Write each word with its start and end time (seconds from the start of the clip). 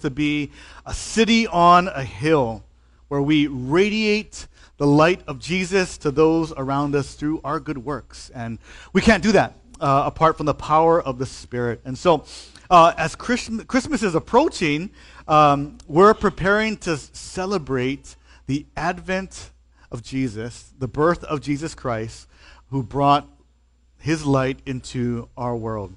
to 0.00 0.10
be 0.10 0.52
a 0.86 0.94
city 0.94 1.44
on 1.48 1.88
a 1.88 2.04
hill 2.04 2.62
where 3.08 3.20
we 3.20 3.48
radiate 3.48 4.46
the 4.76 4.86
light 4.86 5.20
of 5.26 5.40
Jesus 5.40 5.98
to 5.98 6.12
those 6.12 6.52
around 6.52 6.94
us 6.94 7.14
through 7.14 7.40
our 7.42 7.58
good 7.58 7.78
works. 7.78 8.30
And 8.32 8.60
we 8.92 9.00
can't 9.00 9.24
do 9.24 9.32
that 9.32 9.54
uh, 9.80 10.04
apart 10.06 10.36
from 10.36 10.46
the 10.46 10.54
power 10.54 11.02
of 11.02 11.18
the 11.18 11.26
Spirit. 11.26 11.80
And 11.84 11.98
so, 11.98 12.24
uh, 12.70 12.94
as 12.96 13.16
Christmas, 13.16 13.64
Christmas 13.64 14.04
is 14.04 14.14
approaching, 14.14 14.90
um, 15.26 15.78
we're 15.88 16.14
preparing 16.14 16.76
to 16.76 16.96
celebrate 16.96 18.14
the 18.46 18.66
advent 18.76 19.50
of 19.90 20.04
Jesus, 20.04 20.72
the 20.78 20.86
birth 20.86 21.24
of 21.24 21.40
Jesus 21.40 21.74
Christ, 21.74 22.28
who 22.70 22.84
brought 22.84 23.26
his 23.98 24.24
light 24.24 24.60
into 24.64 25.28
our 25.36 25.56
world. 25.56 25.92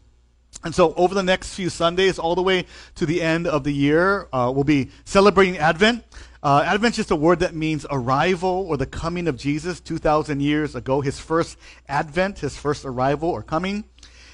And 0.63 0.75
so, 0.75 0.93
over 0.93 1.15
the 1.15 1.23
next 1.23 1.55
few 1.55 1.69
Sundays, 1.69 2.19
all 2.19 2.35
the 2.35 2.43
way 2.43 2.65
to 2.95 3.05
the 3.05 3.21
end 3.21 3.47
of 3.47 3.63
the 3.63 3.71
year, 3.71 4.27
uh, 4.31 4.51
we'll 4.53 4.63
be 4.63 4.91
celebrating 5.05 5.57
Advent. 5.57 6.03
Uh, 6.43 6.63
Advent 6.65 6.93
is 6.93 6.97
just 6.97 7.11
a 7.11 7.15
word 7.15 7.39
that 7.39 7.55
means 7.55 7.85
arrival 7.89 8.65
or 8.67 8.77
the 8.77 8.85
coming 8.85 9.27
of 9.27 9.37
Jesus 9.37 9.79
2,000 9.79 10.39
years 10.39 10.75
ago, 10.75 11.01
his 11.01 11.19
first 11.19 11.57
Advent, 11.87 12.39
his 12.39 12.57
first 12.57 12.85
arrival 12.85 13.29
or 13.29 13.41
coming. 13.41 13.85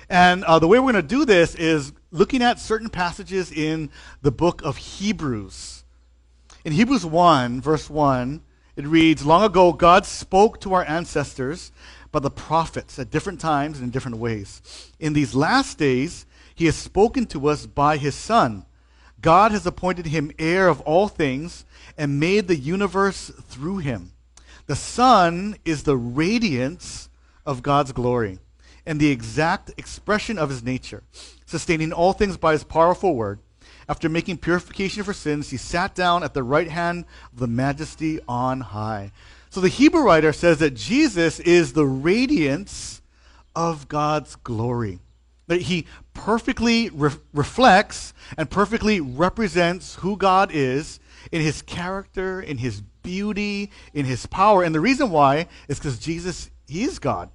And 0.09 0.44
uh, 0.45 0.59
the 0.59 0.68
way 0.68 0.80
we're 0.80 0.91
going 0.91 1.04
to 1.04 1.16
do 1.16 1.26
this 1.26 1.55
is 1.55 1.91
looking 2.12 2.41
at 2.41 2.59
certain 2.59 2.90
passages 2.90 3.52
in 3.52 3.90
the 4.21 4.32
book 4.32 4.62
of 4.63 4.77
Hebrews. 4.77 5.84
In 6.63 6.73
Hebrews 6.73 7.05
1, 7.05 7.62
verse 7.62 7.90
1, 7.90 8.41
it 8.77 8.85
reads 8.85 9.26
Long 9.26 9.44
ago, 9.44 9.73
God 9.73 10.05
spoke 10.05 10.62
to 10.62 10.73
our 10.73 10.85
ancestors 10.85 11.71
by 12.17 12.21
the 12.21 12.31
prophets 12.31 12.98
at 12.98 13.12
different 13.12 13.39
times 13.39 13.77
and 13.77 13.84
in 13.84 13.91
different 13.91 14.17
ways. 14.17 14.91
In 14.99 15.13
these 15.13 15.35
last 15.35 15.77
days, 15.77 16.26
he 16.55 16.66
has 16.66 16.76
spoken 16.76 17.27
to 17.27 17.48
us 17.48 17.67
by 17.67 17.98
his 17.98 18.16
Son. 18.16 18.66
God 19.21 19.52
has 19.52 19.67
appointed 19.67 20.07
him 20.07 20.31
heir 20.40 20.67
of 20.67 20.81
all 20.81 21.09
things 21.09 21.63
and 21.95 22.20
made 22.20 22.48
the 22.48 22.55
universe 22.55 23.31
through 23.49 23.77
him. 23.77 24.13
The 24.65 24.76
Son 24.76 25.57
is 25.63 25.84
the 25.84 25.95
radiance 25.95 27.10
of 27.45 27.62
God's 27.62 27.91
glory 27.91 28.40
and 28.84 28.99
the 28.99 29.12
exact 29.12 29.70
expression 29.77 30.40
of 30.40 30.49
his 30.49 30.63
nature, 30.63 31.04
sustaining 31.45 31.93
all 31.93 32.13
things 32.13 32.35
by 32.35 32.54
his 32.54 32.63
powerful 32.63 33.15
word. 33.15 33.41
After 33.88 34.10
making 34.10 34.38
purification 34.40 35.04
for 35.04 35.13
sins, 35.13 35.51
he 35.51 35.57
sat 35.57 35.93
down 35.93 36.23
at 36.23 36.34
the 36.34 36.41
right 36.41 36.70
hand 36.70 37.05
of 37.32 37.38
the 37.38 37.48
majesty 37.48 38.20
on 38.27 38.62
high. 38.62 39.12
So 39.49 39.62
the 39.62 39.70
Hebrew 39.70 40.01
writer 40.01 40.34
says 40.34 40.59
that 40.59 40.73
Jesus 40.73 41.40
is 41.40 41.73
the 41.73 41.85
radiance 41.85 43.01
of 43.55 43.87
God's 43.87 44.35
glory. 44.35 44.99
That 45.48 45.62
he 45.62 45.87
perfectly 46.13 46.89
re- 46.89 47.12
reflects 47.34 48.13
and 48.37 48.49
perfectly 48.49 48.99
represents 48.99 49.95
who 49.95 50.17
God 50.17 50.51
is 50.54 50.99
in 51.31 51.41
his 51.41 51.62
character, 51.62 52.41
in 52.41 52.57
his 52.57 52.81
beauty, 52.81 53.71
in 53.93 54.05
his 54.05 54.26
power. 54.26 54.63
And 54.63 54.76
the 54.76 54.81
reason 54.81 55.09
why 55.09 55.48
is 55.70 55.79
because 55.79 55.98
Jesus, 55.99 56.51
he 56.67 56.84
is 56.84 56.99
God. 56.99 57.29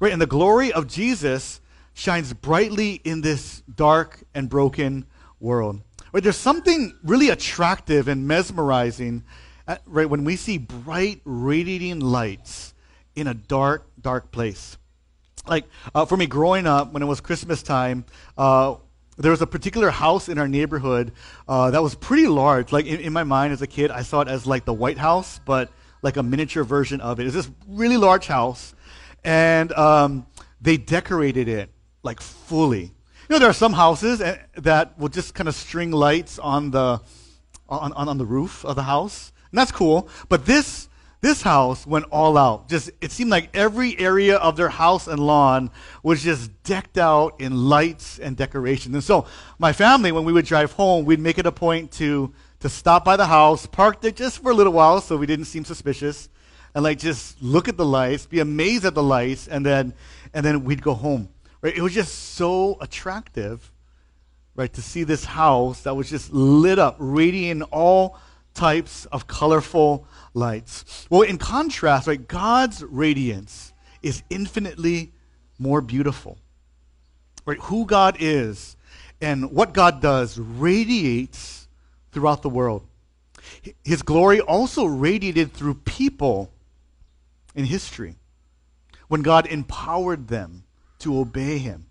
Right? 0.00 0.12
And 0.12 0.22
the 0.22 0.26
glory 0.26 0.72
of 0.72 0.86
Jesus 0.86 1.60
shines 1.92 2.32
brightly 2.32 2.94
in 3.04 3.20
this 3.20 3.62
dark 3.74 4.22
and 4.34 4.48
broken 4.48 5.04
world. 5.40 5.82
Right? 6.12 6.22
There's 6.22 6.36
something 6.36 6.96
really 7.02 7.28
attractive 7.28 8.08
and 8.08 8.26
mesmerizing 8.26 9.24
right, 9.86 10.08
when 10.08 10.24
we 10.24 10.36
see 10.36 10.58
bright, 10.58 11.20
radiating 11.24 12.00
lights 12.00 12.74
in 13.14 13.26
a 13.26 13.34
dark, 13.34 13.86
dark 14.00 14.30
place. 14.30 14.78
Like 15.46 15.64
uh, 15.94 16.04
for 16.04 16.16
me, 16.16 16.26
growing 16.26 16.66
up, 16.66 16.92
when 16.92 17.02
it 17.02 17.06
was 17.06 17.20
Christmas 17.20 17.62
time, 17.62 18.04
uh, 18.36 18.76
there 19.16 19.30
was 19.30 19.42
a 19.42 19.46
particular 19.46 19.90
house 19.90 20.28
in 20.28 20.38
our 20.38 20.46
neighborhood 20.46 21.12
uh, 21.48 21.70
that 21.72 21.82
was 21.82 21.94
pretty 21.94 22.28
large. 22.28 22.72
Like 22.72 22.86
in, 22.86 23.00
in, 23.00 23.12
my 23.12 23.24
mind 23.24 23.52
as 23.52 23.62
a 23.62 23.66
kid, 23.66 23.90
I 23.90 24.02
saw 24.02 24.20
it 24.20 24.28
as 24.28 24.46
like 24.46 24.64
the 24.64 24.72
White 24.72 24.98
House, 24.98 25.40
but 25.44 25.70
like 26.02 26.16
a 26.16 26.22
miniature 26.22 26.64
version 26.64 27.00
of 27.00 27.18
it. 27.18 27.26
It's 27.26 27.34
this 27.34 27.50
really 27.66 27.96
large 27.96 28.26
house, 28.26 28.74
and 29.24 29.72
um, 29.72 30.26
they 30.60 30.76
decorated 30.76 31.48
it 31.48 31.70
like 32.02 32.20
fully. 32.20 32.82
You 32.82 33.34
know, 33.34 33.38
there 33.40 33.50
are 33.50 33.54
some 33.54 33.72
houses 33.72 34.20
eh, 34.20 34.38
that 34.56 34.98
will 34.98 35.08
just 35.08 35.34
kind 35.34 35.48
of 35.48 35.54
string 35.54 35.90
lights 35.90 36.38
on 36.38 36.70
the 36.70 37.00
on, 37.68 37.92
on, 37.92 38.08
on 38.08 38.18
the 38.18 38.24
roof 38.24 38.64
of 38.64 38.76
the 38.76 38.84
house. 38.84 39.32
And 39.50 39.58
that's 39.58 39.72
cool. 39.72 40.08
But 40.28 40.46
this 40.46 40.88
this 41.20 41.42
house 41.42 41.84
went 41.84 42.04
all 42.12 42.38
out. 42.38 42.68
Just 42.68 42.90
it 43.00 43.10
seemed 43.10 43.30
like 43.30 43.50
every 43.54 43.98
area 43.98 44.36
of 44.36 44.56
their 44.56 44.68
house 44.68 45.08
and 45.08 45.18
lawn 45.18 45.70
was 46.02 46.22
just 46.22 46.62
decked 46.62 46.96
out 46.96 47.40
in 47.40 47.68
lights 47.68 48.20
and 48.20 48.36
decorations. 48.36 48.94
And 48.94 49.02
so 49.02 49.26
my 49.58 49.72
family, 49.72 50.12
when 50.12 50.24
we 50.24 50.32
would 50.32 50.44
drive 50.44 50.72
home, 50.72 51.04
we'd 51.04 51.18
make 51.18 51.38
it 51.38 51.46
a 51.46 51.52
point 51.52 51.90
to 51.92 52.32
to 52.60 52.68
stop 52.68 53.04
by 53.04 53.16
the 53.16 53.26
house, 53.26 53.66
park 53.66 54.00
there 54.00 54.10
just 54.10 54.42
for 54.42 54.50
a 54.50 54.54
little 54.54 54.72
while 54.72 55.00
so 55.00 55.16
we 55.16 55.26
didn't 55.26 55.44
seem 55.44 55.64
suspicious, 55.64 56.28
and 56.74 56.82
like 56.84 56.98
just 56.98 57.40
look 57.42 57.68
at 57.68 57.76
the 57.76 57.84
lights, 57.84 58.26
be 58.26 58.40
amazed 58.40 58.84
at 58.84 58.94
the 58.94 59.02
lights, 59.02 59.48
and 59.48 59.64
then 59.66 59.94
and 60.34 60.44
then 60.44 60.64
we'd 60.64 60.82
go 60.82 60.94
home. 60.94 61.28
Right? 61.60 61.76
It 61.76 61.82
was 61.82 61.94
just 61.94 62.34
so 62.34 62.78
attractive, 62.80 63.72
right, 64.54 64.72
to 64.72 64.82
see 64.82 65.02
this 65.02 65.24
house 65.24 65.80
that 65.80 65.94
was 65.94 66.08
just 66.08 66.32
lit 66.32 66.78
up, 66.78 66.94
radiating 67.00 67.62
all 67.64 68.18
types 68.58 69.06
of 69.06 69.28
colorful 69.28 70.04
lights. 70.34 71.06
Well, 71.08 71.22
in 71.22 71.38
contrast, 71.38 72.08
right, 72.08 72.26
God's 72.26 72.82
radiance 72.82 73.72
is 74.02 74.22
infinitely 74.30 75.12
more 75.58 75.80
beautiful. 75.80 76.38
Right? 77.46 77.58
Who 77.62 77.86
God 77.86 78.16
is 78.18 78.76
and 79.20 79.52
what 79.52 79.72
God 79.72 80.02
does 80.02 80.38
radiates 80.38 81.68
throughout 82.10 82.42
the 82.42 82.50
world. 82.50 82.84
His 83.84 84.02
glory 84.02 84.40
also 84.40 84.84
radiated 84.86 85.52
through 85.52 85.74
people 85.74 86.50
in 87.54 87.64
history 87.64 88.16
when 89.06 89.22
God 89.22 89.46
empowered 89.46 90.28
them 90.28 90.64
to 90.98 91.18
obey 91.18 91.58
him 91.58 91.86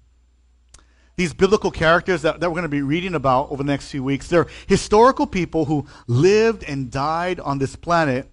these 1.18 1.34
biblical 1.34 1.72
characters 1.72 2.22
that, 2.22 2.40
that 2.40 2.50
we're 2.50 2.54
going 2.54 2.64
to 2.64 2.70
be 2.70 2.84
reading 2.84 3.16
about 3.16 3.52
over 3.52 3.64
the 3.64 3.68
next 3.68 3.90
few 3.90 4.04
weeks, 4.04 4.28
they're 4.28 4.48
historical 4.68 5.28
people 5.28 5.66
who 5.66 5.86
lived 6.06 6.64
and 6.64 6.90
died 6.92 7.40
on 7.40 7.58
this 7.58 7.76
planet, 7.76 8.30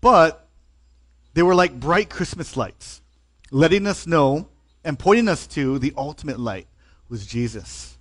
but 0.00 0.48
they 1.32 1.42
were 1.42 1.54
like 1.54 1.78
bright 1.78 2.10
Christmas 2.10 2.56
lights, 2.56 3.00
letting 3.52 3.86
us 3.86 4.06
know 4.06 4.48
and 4.84 4.98
pointing 4.98 5.28
us 5.28 5.46
to 5.46 5.78
the 5.78 5.94
ultimate 5.96 6.40
light, 6.40 6.66
was 7.08 7.24
Jesus. 7.24 7.96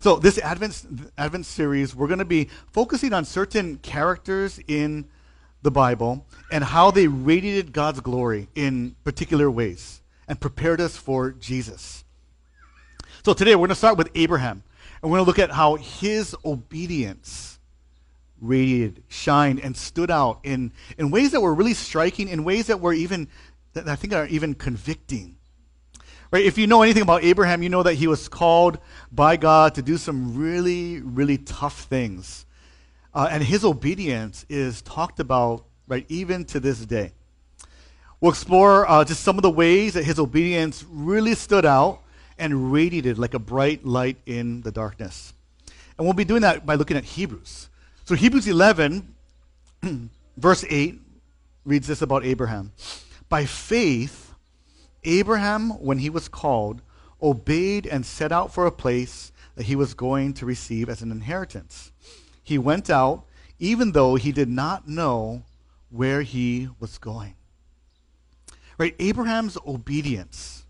So, 0.00 0.16
this 0.16 0.36
Advent, 0.36 1.10
Advent 1.16 1.46
series, 1.46 1.96
we're 1.96 2.08
going 2.08 2.18
to 2.18 2.26
be 2.26 2.50
focusing 2.72 3.14
on 3.14 3.24
certain 3.24 3.78
characters 3.78 4.60
in 4.68 5.08
the 5.62 5.70
Bible 5.70 6.26
and 6.52 6.62
how 6.62 6.90
they 6.90 7.08
radiated 7.08 7.72
God's 7.72 8.00
glory 8.00 8.48
in 8.54 8.96
particular 9.02 9.50
ways 9.50 10.02
and 10.28 10.38
prepared 10.38 10.82
us 10.82 10.98
for 10.98 11.32
Jesus. 11.32 12.03
So 13.24 13.32
today 13.32 13.54
we're 13.54 13.60
going 13.60 13.68
to 13.70 13.74
start 13.74 13.96
with 13.96 14.10
Abraham. 14.14 14.62
And 15.00 15.10
we're 15.10 15.16
going 15.16 15.24
to 15.24 15.26
look 15.26 15.38
at 15.38 15.50
how 15.50 15.76
his 15.76 16.36
obedience 16.44 17.58
radiated, 18.38 19.02
shined, 19.08 19.60
and 19.60 19.74
stood 19.74 20.10
out 20.10 20.40
in, 20.42 20.72
in 20.98 21.10
ways 21.10 21.30
that 21.30 21.40
were 21.40 21.54
really 21.54 21.72
striking, 21.72 22.28
in 22.28 22.44
ways 22.44 22.66
that 22.66 22.80
were 22.80 22.92
even, 22.92 23.28
that 23.72 23.88
I 23.88 23.96
think 23.96 24.12
are 24.12 24.26
even 24.26 24.52
convicting. 24.52 25.36
Right? 26.30 26.44
If 26.44 26.58
you 26.58 26.66
know 26.66 26.82
anything 26.82 27.00
about 27.00 27.24
Abraham, 27.24 27.62
you 27.62 27.70
know 27.70 27.82
that 27.82 27.94
he 27.94 28.06
was 28.06 28.28
called 28.28 28.78
by 29.10 29.38
God 29.38 29.74
to 29.76 29.82
do 29.82 29.96
some 29.96 30.36
really, 30.36 31.00
really 31.00 31.38
tough 31.38 31.84
things. 31.84 32.44
Uh, 33.14 33.28
and 33.30 33.42
his 33.42 33.64
obedience 33.64 34.44
is 34.50 34.82
talked 34.82 35.18
about, 35.18 35.64
right, 35.88 36.04
even 36.10 36.44
to 36.44 36.60
this 36.60 36.84
day. 36.84 37.12
We'll 38.20 38.32
explore 38.32 38.86
uh, 38.86 39.02
just 39.02 39.22
some 39.22 39.38
of 39.38 39.42
the 39.42 39.50
ways 39.50 39.94
that 39.94 40.04
his 40.04 40.18
obedience 40.18 40.84
really 40.90 41.34
stood 41.34 41.64
out 41.64 42.02
and 42.38 42.72
radiated 42.72 43.18
like 43.18 43.34
a 43.34 43.38
bright 43.38 43.84
light 43.84 44.16
in 44.26 44.62
the 44.62 44.72
darkness. 44.72 45.32
And 45.96 46.06
we'll 46.06 46.14
be 46.14 46.24
doing 46.24 46.42
that 46.42 46.66
by 46.66 46.74
looking 46.74 46.96
at 46.96 47.04
Hebrews. 47.04 47.68
So, 48.04 48.14
Hebrews 48.14 48.48
11, 48.48 49.14
verse 50.36 50.64
8, 50.68 51.00
reads 51.64 51.86
this 51.86 52.02
about 52.02 52.24
Abraham. 52.24 52.72
By 53.28 53.46
faith, 53.46 54.34
Abraham, 55.04 55.70
when 55.70 55.98
he 55.98 56.10
was 56.10 56.28
called, 56.28 56.82
obeyed 57.22 57.86
and 57.86 58.04
set 58.04 58.32
out 58.32 58.52
for 58.52 58.66
a 58.66 58.72
place 58.72 59.32
that 59.56 59.66
he 59.66 59.76
was 59.76 59.94
going 59.94 60.34
to 60.34 60.46
receive 60.46 60.88
as 60.88 61.00
an 61.00 61.10
inheritance. 61.10 61.92
He 62.42 62.58
went 62.58 62.90
out, 62.90 63.24
even 63.58 63.92
though 63.92 64.16
he 64.16 64.32
did 64.32 64.48
not 64.48 64.88
know 64.88 65.42
where 65.90 66.22
he 66.22 66.68
was 66.80 66.98
going. 66.98 67.34
Right? 68.76 68.96
Abraham's 68.98 69.56
obedience 69.66 70.63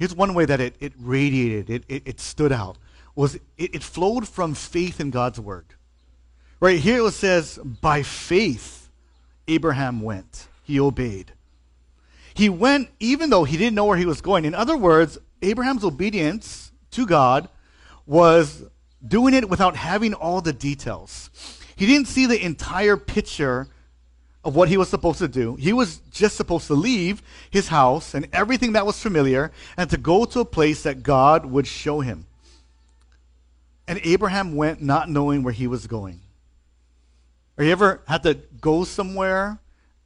Here's 0.00 0.14
one 0.14 0.32
way 0.32 0.46
that 0.46 0.62
it, 0.62 0.76
it 0.80 0.94
radiated, 0.98 1.68
it, 1.68 1.84
it, 1.86 2.02
it 2.06 2.20
stood 2.20 2.52
out, 2.52 2.78
was 3.14 3.34
it, 3.34 3.44
it 3.58 3.82
flowed 3.82 4.26
from 4.26 4.54
faith 4.54 4.98
in 4.98 5.10
God's 5.10 5.38
word. 5.38 5.66
Right 6.58 6.80
here 6.80 7.06
it 7.06 7.12
says, 7.12 7.58
by 7.58 8.02
faith, 8.02 8.88
Abraham 9.46 10.00
went. 10.00 10.48
He 10.62 10.80
obeyed. 10.80 11.34
He 12.32 12.48
went 12.48 12.88
even 12.98 13.28
though 13.28 13.44
he 13.44 13.58
didn't 13.58 13.74
know 13.74 13.84
where 13.84 13.98
he 13.98 14.06
was 14.06 14.22
going. 14.22 14.46
In 14.46 14.54
other 14.54 14.74
words, 14.74 15.18
Abraham's 15.42 15.84
obedience 15.84 16.72
to 16.92 17.04
God 17.04 17.50
was 18.06 18.64
doing 19.06 19.34
it 19.34 19.50
without 19.50 19.76
having 19.76 20.14
all 20.14 20.40
the 20.40 20.54
details. 20.54 21.28
He 21.76 21.84
didn't 21.84 22.08
see 22.08 22.24
the 22.24 22.42
entire 22.42 22.96
picture 22.96 23.68
of 24.44 24.56
what 24.56 24.68
he 24.68 24.76
was 24.76 24.88
supposed 24.88 25.18
to 25.18 25.28
do. 25.28 25.56
He 25.56 25.72
was 25.72 25.98
just 26.10 26.36
supposed 26.36 26.66
to 26.68 26.74
leave 26.74 27.22
his 27.50 27.68
house 27.68 28.14
and 28.14 28.26
everything 28.32 28.72
that 28.72 28.86
was 28.86 29.00
familiar 29.00 29.52
and 29.76 29.90
to 29.90 29.98
go 29.98 30.24
to 30.24 30.40
a 30.40 30.44
place 30.44 30.82
that 30.84 31.02
God 31.02 31.46
would 31.46 31.66
show 31.66 32.00
him. 32.00 32.26
And 33.86 34.00
Abraham 34.04 34.56
went 34.56 34.80
not 34.80 35.10
knowing 35.10 35.42
where 35.42 35.52
he 35.52 35.66
was 35.66 35.86
going. 35.86 36.20
Or 37.58 37.64
you 37.64 37.72
ever 37.72 38.00
had 38.06 38.22
to 38.22 38.34
go 38.60 38.84
somewhere 38.84 39.58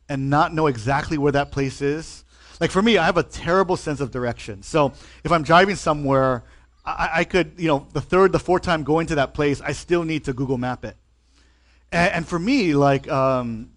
and 0.08 0.30
not 0.30 0.52
know 0.52 0.66
exactly 0.66 1.16
where 1.16 1.32
that 1.32 1.52
place 1.52 1.80
is? 1.80 2.24
Like 2.60 2.70
for 2.70 2.82
me, 2.82 2.98
I 2.98 3.04
have 3.06 3.16
a 3.16 3.22
terrible 3.22 3.76
sense 3.76 4.00
of 4.00 4.10
direction. 4.10 4.62
So 4.62 4.92
if 5.22 5.30
I'm 5.30 5.44
driving 5.44 5.76
somewhere, 5.76 6.42
I, 6.84 7.10
I 7.14 7.24
could, 7.24 7.52
you 7.56 7.68
know, 7.68 7.86
the 7.92 8.00
third, 8.00 8.32
the 8.32 8.38
fourth 8.40 8.62
time 8.62 8.82
going 8.82 9.06
to 9.08 9.16
that 9.16 9.34
place, 9.34 9.60
I 9.60 9.72
still 9.72 10.02
need 10.02 10.24
to 10.24 10.32
Google 10.32 10.58
map 10.58 10.84
it. 10.84 10.96
And, 11.92 12.12
and 12.12 12.28
for 12.28 12.38
me, 12.38 12.74
like, 12.74 13.08
um, 13.08 13.70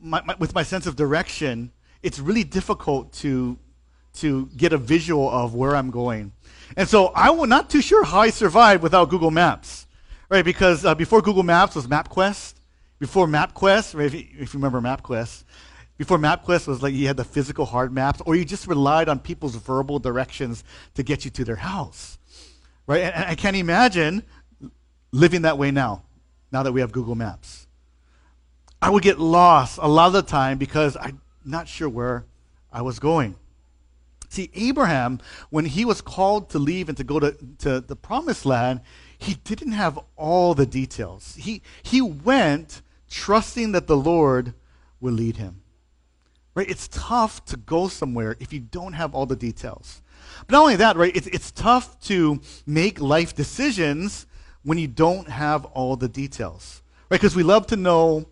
my, 0.00 0.22
my, 0.24 0.34
with 0.38 0.54
my 0.54 0.62
sense 0.62 0.86
of 0.86 0.96
direction, 0.96 1.72
it's 2.02 2.18
really 2.18 2.44
difficult 2.44 3.12
to 3.14 3.58
to 4.14 4.46
get 4.56 4.72
a 4.72 4.78
visual 4.78 5.30
of 5.30 5.54
where 5.54 5.76
I'm 5.76 5.90
going. 5.90 6.32
And 6.76 6.88
so 6.88 7.12
I'm 7.14 7.48
not 7.48 7.70
too 7.70 7.80
sure 7.80 8.04
how 8.04 8.20
I 8.20 8.30
survived 8.30 8.82
without 8.82 9.10
Google 9.10 9.30
Maps, 9.30 9.86
right? 10.28 10.44
Because 10.44 10.84
uh, 10.84 10.94
before 10.94 11.22
Google 11.22 11.44
Maps 11.44 11.76
was 11.76 11.86
MapQuest. 11.86 12.54
Before 12.98 13.28
MapQuest, 13.28 13.94
right, 13.94 14.06
if, 14.06 14.14
you, 14.14 14.26
if 14.40 14.54
you 14.54 14.58
remember 14.58 14.80
MapQuest, 14.80 15.44
before 15.98 16.18
MapQuest 16.18 16.66
was 16.66 16.82
like 16.82 16.94
you 16.94 17.06
had 17.06 17.16
the 17.16 17.22
physical 17.24 17.64
hard 17.64 17.92
maps, 17.92 18.20
or 18.26 18.34
you 18.34 18.44
just 18.44 18.66
relied 18.66 19.08
on 19.08 19.20
people's 19.20 19.54
verbal 19.54 20.00
directions 20.00 20.64
to 20.94 21.04
get 21.04 21.24
you 21.24 21.30
to 21.30 21.44
their 21.44 21.56
house, 21.56 22.18
right? 22.88 23.02
And, 23.02 23.14
and 23.14 23.24
I 23.26 23.36
can't 23.36 23.54
imagine 23.54 24.24
living 25.12 25.42
that 25.42 25.58
way 25.58 25.70
now, 25.70 26.02
now 26.50 26.64
that 26.64 26.72
we 26.72 26.80
have 26.80 26.90
Google 26.90 27.14
Maps. 27.14 27.67
I 28.80 28.90
would 28.90 29.02
get 29.02 29.18
lost 29.18 29.78
a 29.80 29.88
lot 29.88 30.08
of 30.08 30.12
the 30.12 30.22
time 30.22 30.58
because 30.58 30.96
I'm 30.96 31.20
not 31.44 31.68
sure 31.68 31.88
where 31.88 32.26
I 32.72 32.82
was 32.82 32.98
going. 32.98 33.36
See, 34.28 34.50
Abraham, 34.54 35.20
when 35.50 35.64
he 35.64 35.84
was 35.84 36.00
called 36.00 36.50
to 36.50 36.58
leave 36.58 36.88
and 36.88 36.96
to 36.98 37.04
go 37.04 37.18
to, 37.18 37.36
to 37.60 37.80
the 37.80 37.96
promised 37.96 38.44
land, 38.44 38.82
he 39.16 39.34
didn't 39.34 39.72
have 39.72 39.98
all 40.16 40.54
the 40.54 40.66
details. 40.66 41.34
He, 41.36 41.62
he 41.82 42.00
went 42.00 42.82
trusting 43.10 43.72
that 43.72 43.86
the 43.86 43.96
Lord 43.96 44.54
would 45.00 45.14
lead 45.14 45.36
him. 45.36 45.62
Right? 46.54 46.68
It's 46.68 46.88
tough 46.88 47.44
to 47.46 47.56
go 47.56 47.88
somewhere 47.88 48.36
if 48.38 48.52
you 48.52 48.60
don't 48.60 48.92
have 48.92 49.14
all 49.14 49.26
the 49.26 49.36
details. 49.36 50.02
But 50.46 50.52
not 50.52 50.62
only 50.62 50.76
that, 50.76 50.96
right? 50.96 51.16
It's, 51.16 51.26
it's 51.28 51.50
tough 51.50 51.98
to 52.00 52.40
make 52.66 53.00
life 53.00 53.34
decisions 53.34 54.26
when 54.62 54.76
you 54.76 54.88
don't 54.88 55.28
have 55.28 55.64
all 55.66 55.96
the 55.96 56.08
details. 56.08 56.82
Right? 57.10 57.18
Because 57.20 57.34
we 57.34 57.42
love 57.42 57.66
to 57.68 57.76
know 57.76 58.28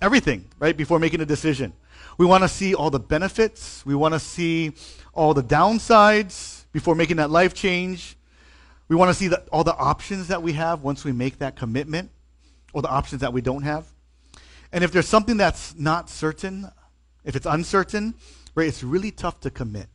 everything, 0.00 0.46
right, 0.58 0.76
before 0.76 0.98
making 0.98 1.20
a 1.20 1.26
decision. 1.26 1.72
We 2.18 2.26
want 2.26 2.42
to 2.42 2.48
see 2.48 2.74
all 2.74 2.90
the 2.90 3.00
benefits. 3.00 3.84
We 3.86 3.94
want 3.94 4.14
to 4.14 4.20
see 4.20 4.72
all 5.12 5.34
the 5.34 5.42
downsides 5.42 6.64
before 6.72 6.94
making 6.94 7.16
that 7.16 7.30
life 7.30 7.54
change. 7.54 8.16
We 8.88 8.96
want 8.96 9.10
to 9.10 9.14
see 9.14 9.28
the, 9.28 9.42
all 9.52 9.64
the 9.64 9.76
options 9.76 10.28
that 10.28 10.42
we 10.42 10.52
have 10.54 10.82
once 10.82 11.04
we 11.04 11.12
make 11.12 11.38
that 11.38 11.56
commitment, 11.56 12.10
or 12.72 12.82
the 12.82 12.88
options 12.88 13.20
that 13.20 13.32
we 13.32 13.40
don't 13.40 13.62
have. 13.62 13.86
And 14.72 14.84
if 14.84 14.92
there's 14.92 15.08
something 15.08 15.36
that's 15.36 15.74
not 15.76 16.08
certain, 16.08 16.70
if 17.24 17.36
it's 17.36 17.46
uncertain, 17.46 18.14
right, 18.54 18.68
it's 18.68 18.82
really 18.82 19.10
tough 19.10 19.40
to 19.40 19.50
commit, 19.50 19.86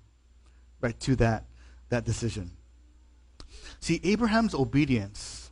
right, 0.82 1.00
to 1.02 1.16
that, 1.18 1.46
that 1.90 2.06
decision. 2.06 2.52
See, 3.80 4.02
Abraham's 4.04 4.54
obedience 4.54 5.52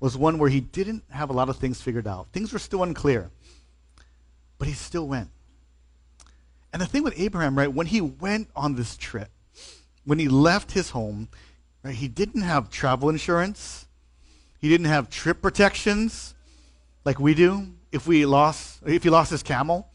was 0.00 0.16
one 0.16 0.38
where 0.38 0.50
he 0.50 0.60
didn't 0.60 1.04
have 1.10 1.30
a 1.30 1.32
lot 1.32 1.48
of 1.48 1.56
things 1.56 1.80
figured 1.80 2.06
out. 2.06 2.28
Things 2.32 2.52
were 2.52 2.58
still 2.58 2.82
unclear. 2.82 3.30
But 4.58 4.68
he 4.68 4.74
still 4.74 5.06
went. 5.06 5.30
And 6.72 6.82
the 6.82 6.86
thing 6.86 7.02
with 7.02 7.18
Abraham, 7.18 7.56
right, 7.56 7.72
when 7.72 7.86
he 7.86 8.00
went 8.00 8.50
on 8.54 8.74
this 8.74 8.96
trip, 8.96 9.30
when 10.04 10.18
he 10.18 10.28
left 10.28 10.72
his 10.72 10.90
home, 10.90 11.28
right, 11.82 11.94
he 11.94 12.08
didn't 12.08 12.42
have 12.42 12.70
travel 12.70 13.08
insurance. 13.08 13.86
He 14.58 14.68
didn't 14.68 14.86
have 14.86 15.10
trip 15.10 15.42
protections 15.42 16.34
like 17.04 17.18
we 17.18 17.34
do. 17.34 17.68
If 17.92 18.06
we 18.06 18.26
lost 18.26 18.82
if 18.84 19.04
he 19.04 19.10
lost 19.10 19.30
his 19.30 19.42
camel, 19.42 19.88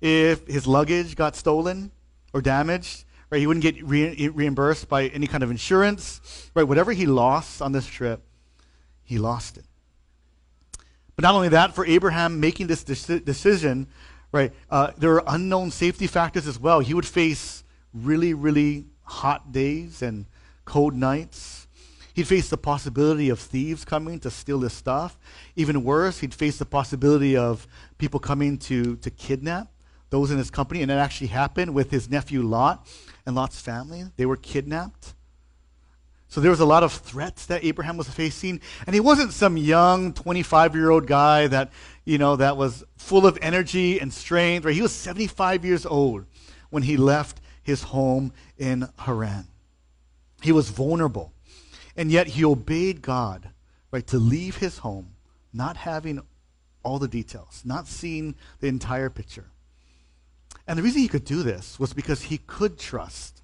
if 0.00 0.46
his 0.46 0.66
luggage 0.66 1.16
got 1.16 1.34
stolen 1.34 1.90
or 2.32 2.40
damaged, 2.40 3.04
right, 3.30 3.38
he 3.38 3.46
wouldn't 3.46 3.62
get 3.62 3.82
re- 3.82 4.28
reimbursed 4.28 4.88
by 4.88 5.08
any 5.08 5.26
kind 5.26 5.42
of 5.42 5.50
insurance, 5.50 6.50
right? 6.54 6.62
Whatever 6.62 6.92
he 6.92 7.06
lost 7.06 7.60
on 7.60 7.72
this 7.72 7.86
trip, 7.86 8.22
he 9.02 9.18
lost 9.18 9.58
it. 9.58 9.64
But 11.16 11.22
not 11.22 11.34
only 11.34 11.48
that, 11.50 11.74
for 11.74 11.86
Abraham 11.86 12.40
making 12.40 12.66
this 12.66 12.82
decision, 12.82 13.86
right, 14.32 14.52
uh, 14.70 14.92
there 14.98 15.12
are 15.14 15.24
unknown 15.34 15.70
safety 15.70 16.06
factors 16.06 16.46
as 16.46 16.58
well. 16.58 16.80
He 16.80 16.94
would 16.94 17.06
face 17.06 17.62
really, 17.92 18.34
really 18.34 18.86
hot 19.04 19.52
days 19.52 20.02
and 20.02 20.26
cold 20.64 20.94
nights. 20.94 21.68
He'd 22.14 22.28
face 22.28 22.48
the 22.48 22.56
possibility 22.56 23.28
of 23.28 23.40
thieves 23.40 23.84
coming 23.84 24.20
to 24.20 24.30
steal 24.30 24.60
his 24.60 24.72
stuff. 24.72 25.18
Even 25.56 25.84
worse, 25.84 26.20
he'd 26.20 26.34
face 26.34 26.58
the 26.58 26.64
possibility 26.64 27.36
of 27.36 27.66
people 27.98 28.20
coming 28.20 28.56
to, 28.58 28.96
to 28.96 29.10
kidnap 29.10 29.68
those 30.10 30.30
in 30.30 30.38
his 30.38 30.50
company. 30.50 30.82
And 30.82 30.90
that 30.90 30.98
actually 30.98 31.28
happened 31.28 31.74
with 31.74 31.90
his 31.90 32.08
nephew 32.08 32.42
Lot 32.42 32.86
and 33.26 33.34
Lot's 33.34 33.60
family. 33.60 34.04
They 34.16 34.26
were 34.26 34.36
kidnapped. 34.36 35.14
So 36.34 36.40
there 36.40 36.50
was 36.50 36.58
a 36.58 36.66
lot 36.66 36.82
of 36.82 36.92
threats 36.92 37.46
that 37.46 37.62
Abraham 37.62 37.96
was 37.96 38.08
facing, 38.08 38.60
and 38.88 38.92
he 38.92 38.98
wasn't 38.98 39.32
some 39.32 39.56
young 39.56 40.12
25-year-old 40.12 41.06
guy 41.06 41.46
that, 41.46 41.70
you 42.04 42.18
know, 42.18 42.34
that 42.34 42.56
was 42.56 42.82
full 42.96 43.24
of 43.24 43.38
energy 43.40 44.00
and 44.00 44.12
strength. 44.12 44.64
Right? 44.64 44.74
He 44.74 44.82
was 44.82 44.90
75 44.90 45.64
years 45.64 45.86
old 45.86 46.26
when 46.70 46.82
he 46.82 46.96
left 46.96 47.40
his 47.62 47.84
home 47.84 48.32
in 48.58 48.88
Haran. 48.98 49.46
He 50.42 50.50
was 50.50 50.70
vulnerable, 50.70 51.32
and 51.96 52.10
yet 52.10 52.26
he 52.26 52.44
obeyed 52.44 53.00
God, 53.00 53.50
right, 53.92 54.06
to 54.08 54.18
leave 54.18 54.56
his 54.56 54.78
home, 54.78 55.10
not 55.52 55.76
having 55.76 56.20
all 56.82 56.98
the 56.98 57.06
details, 57.06 57.62
not 57.64 57.86
seeing 57.86 58.34
the 58.58 58.66
entire 58.66 59.08
picture. 59.08 59.52
And 60.66 60.76
the 60.76 60.82
reason 60.82 61.00
he 61.00 61.06
could 61.06 61.24
do 61.24 61.44
this 61.44 61.78
was 61.78 61.92
because 61.92 62.22
he 62.22 62.38
could 62.38 62.76
trust 62.76 63.40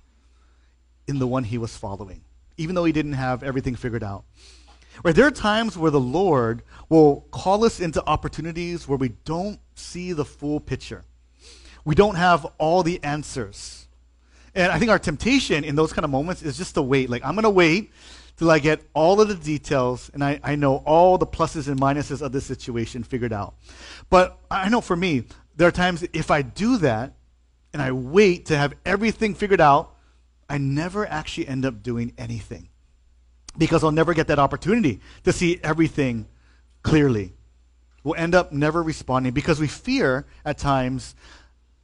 in 1.07 1.21
the 1.21 1.29
one 1.29 1.45
he 1.45 1.57
was 1.57 1.77
following 1.77 2.25
even 2.61 2.75
though 2.75 2.85
he 2.85 2.93
didn't 2.93 3.15
have 3.15 3.43
everything 3.43 3.75
figured 3.75 4.05
out. 4.05 4.25
Right? 5.03 5.15
There 5.15 5.27
are 5.27 5.31
times 5.31 5.79
where 5.79 5.91
the 5.91 6.01
Lord 6.01 6.63
will 6.91 7.23
call 7.31 7.65
us 7.65 7.81
into 7.81 8.07
opportunities 8.07 8.87
where 8.87 8.99
we 8.99 9.11
don't 9.25 9.59
see 9.75 10.13
the 10.13 10.27
full 10.27 10.61
picture. 10.61 11.05
We 11.87 11.95
don't 11.95 12.17
have 12.17 12.45
all 12.59 12.83
the 12.83 13.03
answers. 13.03 13.89
And 14.55 14.71
I 14.71 14.79
think 14.79 14.91
our 14.91 14.99
temptation 14.99 15.65
in 15.65 15.75
those 15.75 15.93
kind 15.95 16.05
of 16.05 16.11
moments 16.11 16.43
is 16.43 16.59
just 16.59 16.75
to 16.75 16.83
wait. 16.83 17.09
Like, 17.09 17.25
I'm 17.25 17.35
going 17.35 17.45
to 17.45 17.51
wait 17.51 17.93
till 18.37 18.51
I 18.51 18.59
get 18.59 18.83
all 18.93 19.23
of 19.23 19.29
the 19.29 19.35
details 19.35 20.11
and 20.13 20.23
I, 20.23 20.39
I 20.43 20.55
know 20.55 20.77
all 20.85 21.17
the 21.17 21.27
pluses 21.27 21.67
and 21.67 21.81
minuses 21.81 22.21
of 22.21 22.33
this 22.33 22.45
situation 22.45 23.03
figured 23.03 23.33
out. 23.33 23.55
But 24.11 24.39
I 24.51 24.69
know 24.69 24.83
for 24.83 24.97
me, 24.97 25.25
there 25.57 25.69
are 25.69 25.73
times 25.73 26.05
if 26.13 26.31
I 26.31 26.43
do 26.43 26.77
that 26.79 27.15
and 27.73 27.81
I 27.81 27.93
wait 27.93 28.47
to 28.47 28.57
have 28.59 28.75
everything 28.85 29.35
figured 29.35 29.61
out, 29.63 29.95
I 30.51 30.59
never 30.59 31.07
actually 31.07 31.47
end 31.47 31.65
up 31.65 31.81
doing 31.81 32.13
anything 32.19 32.69
because 33.57 33.85
I'll 33.85 33.93
never 33.93 34.15
get 34.15 34.27
that 34.27 34.41
opportunity 34.41 35.01
to 35.23 35.33
see 35.33 35.61
everything 35.63 36.27
clearly. 36.83 37.35
We'll 38.03 38.17
end 38.17 38.35
up 38.35 38.51
never 38.51 38.83
responding 38.83 39.33
because 39.33 39.61
we 39.61 39.69
fear 39.69 40.27
at 40.45 40.59
times 40.59 41.15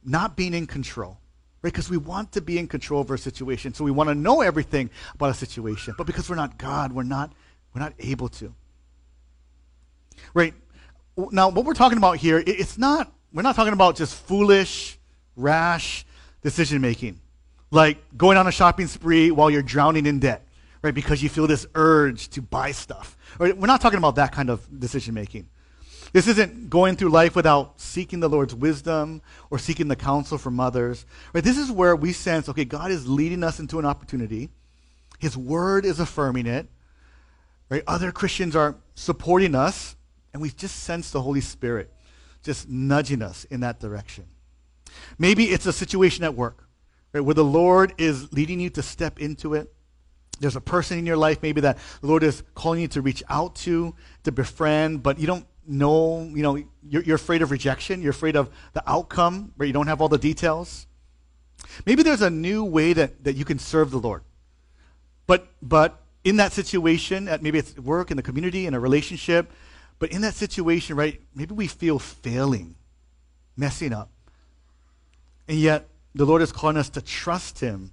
not 0.03 0.35
being 0.35 0.53
in 0.53 0.67
control. 0.67 1.17
Right? 1.61 1.71
Because 1.71 1.89
we 1.89 1.95
want 1.95 2.33
to 2.33 2.41
be 2.41 2.57
in 2.57 2.67
control 2.67 2.99
of 2.99 3.09
our 3.09 3.17
situation. 3.17 3.73
So 3.73 3.85
we 3.85 3.91
want 3.91 4.09
to 4.09 4.15
know 4.15 4.41
everything 4.41 4.89
about 5.15 5.29
a 5.29 5.33
situation. 5.33 5.95
But 5.97 6.05
because 6.05 6.29
we're 6.29 6.35
not 6.35 6.57
God, 6.57 6.91
we're 6.91 7.03
not, 7.03 7.31
we're 7.73 7.81
not 7.81 7.93
able 7.99 8.27
to. 8.29 8.53
Right? 10.33 10.53
Now, 11.31 11.49
what 11.49 11.63
we're 11.63 11.73
talking 11.73 11.97
about 11.97 12.17
here, 12.17 12.43
it's 12.45 12.77
not, 12.77 13.13
we're 13.31 13.43
not 13.43 13.55
talking 13.55 13.73
about 13.73 13.95
just 13.95 14.13
foolish, 14.13 14.99
rash 15.37 16.05
decision 16.41 16.81
making 16.81 17.21
like 17.71 17.97
going 18.17 18.37
on 18.37 18.47
a 18.47 18.51
shopping 18.51 18.87
spree 18.87 19.31
while 19.31 19.49
you're 19.49 19.61
drowning 19.61 20.05
in 20.05 20.19
debt, 20.19 20.47
right? 20.81 20.93
Because 20.93 21.21
you 21.21 21.29
feel 21.29 21.47
this 21.47 21.67
urge 21.75 22.29
to 22.29 22.41
buy 22.41 22.71
stuff. 22.71 23.17
Right? 23.39 23.55
We're 23.57 23.67
not 23.67 23.81
talking 23.81 23.97
about 23.97 24.15
that 24.15 24.31
kind 24.31 24.49
of 24.49 24.79
decision 24.79 25.13
making. 25.13 25.47
This 26.13 26.27
isn't 26.27 26.69
going 26.69 26.95
through 26.95 27.09
life 27.09 27.35
without 27.35 27.79
seeking 27.79 28.21
the 28.21 28.29
Lord's 28.29 28.55
wisdom 28.55 29.21
or 29.49 29.59
seeking 29.59 29.89
the 29.89 29.95
counsel 29.95 30.37
from 30.37 30.59
others. 30.59 31.05
Right? 31.33 31.43
This 31.43 31.57
is 31.57 31.69
where 31.71 31.95
we 31.95 32.13
sense, 32.13 32.47
okay, 32.47 32.65
God 32.65 32.91
is 32.91 33.07
leading 33.07 33.43
us 33.43 33.59
into 33.59 33.79
an 33.79 33.85
opportunity. 33.85 34.49
His 35.19 35.35
word 35.35 35.85
is 35.85 35.99
affirming 35.99 36.45
it. 36.45 36.67
Right? 37.69 37.83
Other 37.85 38.13
Christians 38.13 38.55
are 38.55 38.75
supporting 38.95 39.53
us, 39.53 39.97
and 40.31 40.41
we 40.41 40.49
just 40.49 40.83
sense 40.83 41.11
the 41.11 41.21
Holy 41.21 41.41
Spirit 41.41 41.91
just 42.43 42.69
nudging 42.69 43.21
us 43.21 43.43
in 43.45 43.59
that 43.59 43.79
direction. 43.79 44.23
Maybe 45.19 45.45
it's 45.45 45.65
a 45.65 45.73
situation 45.73 46.23
at 46.23 46.33
work 46.33 46.66
right, 47.13 47.21
where 47.21 47.33
the 47.33 47.43
Lord 47.43 47.93
is 47.97 48.31
leading 48.33 48.59
you 48.59 48.69
to 48.71 48.81
step 48.81 49.19
into 49.19 49.53
it. 49.53 49.73
there's 50.39 50.55
a 50.55 50.61
person 50.61 50.99
in 50.99 51.05
your 51.05 51.17
life 51.17 51.41
maybe 51.41 51.61
that 51.61 51.77
the 52.01 52.07
Lord 52.07 52.23
is 52.23 52.43
calling 52.53 52.81
you 52.81 52.87
to 52.89 53.01
reach 53.01 53.23
out 53.27 53.55
to, 53.55 53.95
to 54.23 54.31
befriend, 54.31 55.01
but 55.01 55.19
you 55.19 55.25
don't 55.25 55.45
know, 55.65 56.21
you 56.21 56.43
know, 56.43 56.55
you're, 56.87 57.03
you're 57.03 57.15
afraid 57.15 57.41
of 57.41 57.51
rejection, 57.51 58.01
you're 58.01 58.11
afraid 58.11 58.35
of 58.35 58.49
the 58.73 58.83
outcome, 58.89 59.51
where 59.57 59.67
you 59.67 59.73
don't 59.73 59.87
have 59.87 60.01
all 60.01 60.09
the 60.09 60.17
details. 60.17 60.87
Maybe 61.85 62.03
there's 62.03 62.21
a 62.21 62.29
new 62.29 62.63
way 62.63 62.93
that, 62.93 63.23
that 63.23 63.35
you 63.35 63.45
can 63.45 63.59
serve 63.59 63.91
the 63.91 63.97
Lord. 63.97 64.23
But 65.25 65.47
but 65.61 66.01
in 66.23 66.37
that 66.37 66.53
situation, 66.53 67.27
at 67.27 67.41
maybe 67.41 67.59
it's 67.59 67.77
work, 67.77 68.11
in 68.11 68.17
the 68.17 68.23
community, 68.23 68.65
in 68.65 68.73
a 68.73 68.79
relationship, 68.79 69.51
but 69.99 70.11
in 70.11 70.21
that 70.21 70.35
situation, 70.35 70.95
right, 70.95 71.21
maybe 71.33 71.53
we 71.53 71.67
feel 71.67 71.99
failing, 71.99 72.75
messing 73.55 73.93
up. 73.93 74.09
And 75.47 75.57
yet 75.57 75.87
the 76.17 76.25
Lord 76.25 76.41
is 76.41 76.51
calling 76.51 76.77
us 76.77 76.89
to 76.89 77.01
trust 77.01 77.59
Him 77.59 77.91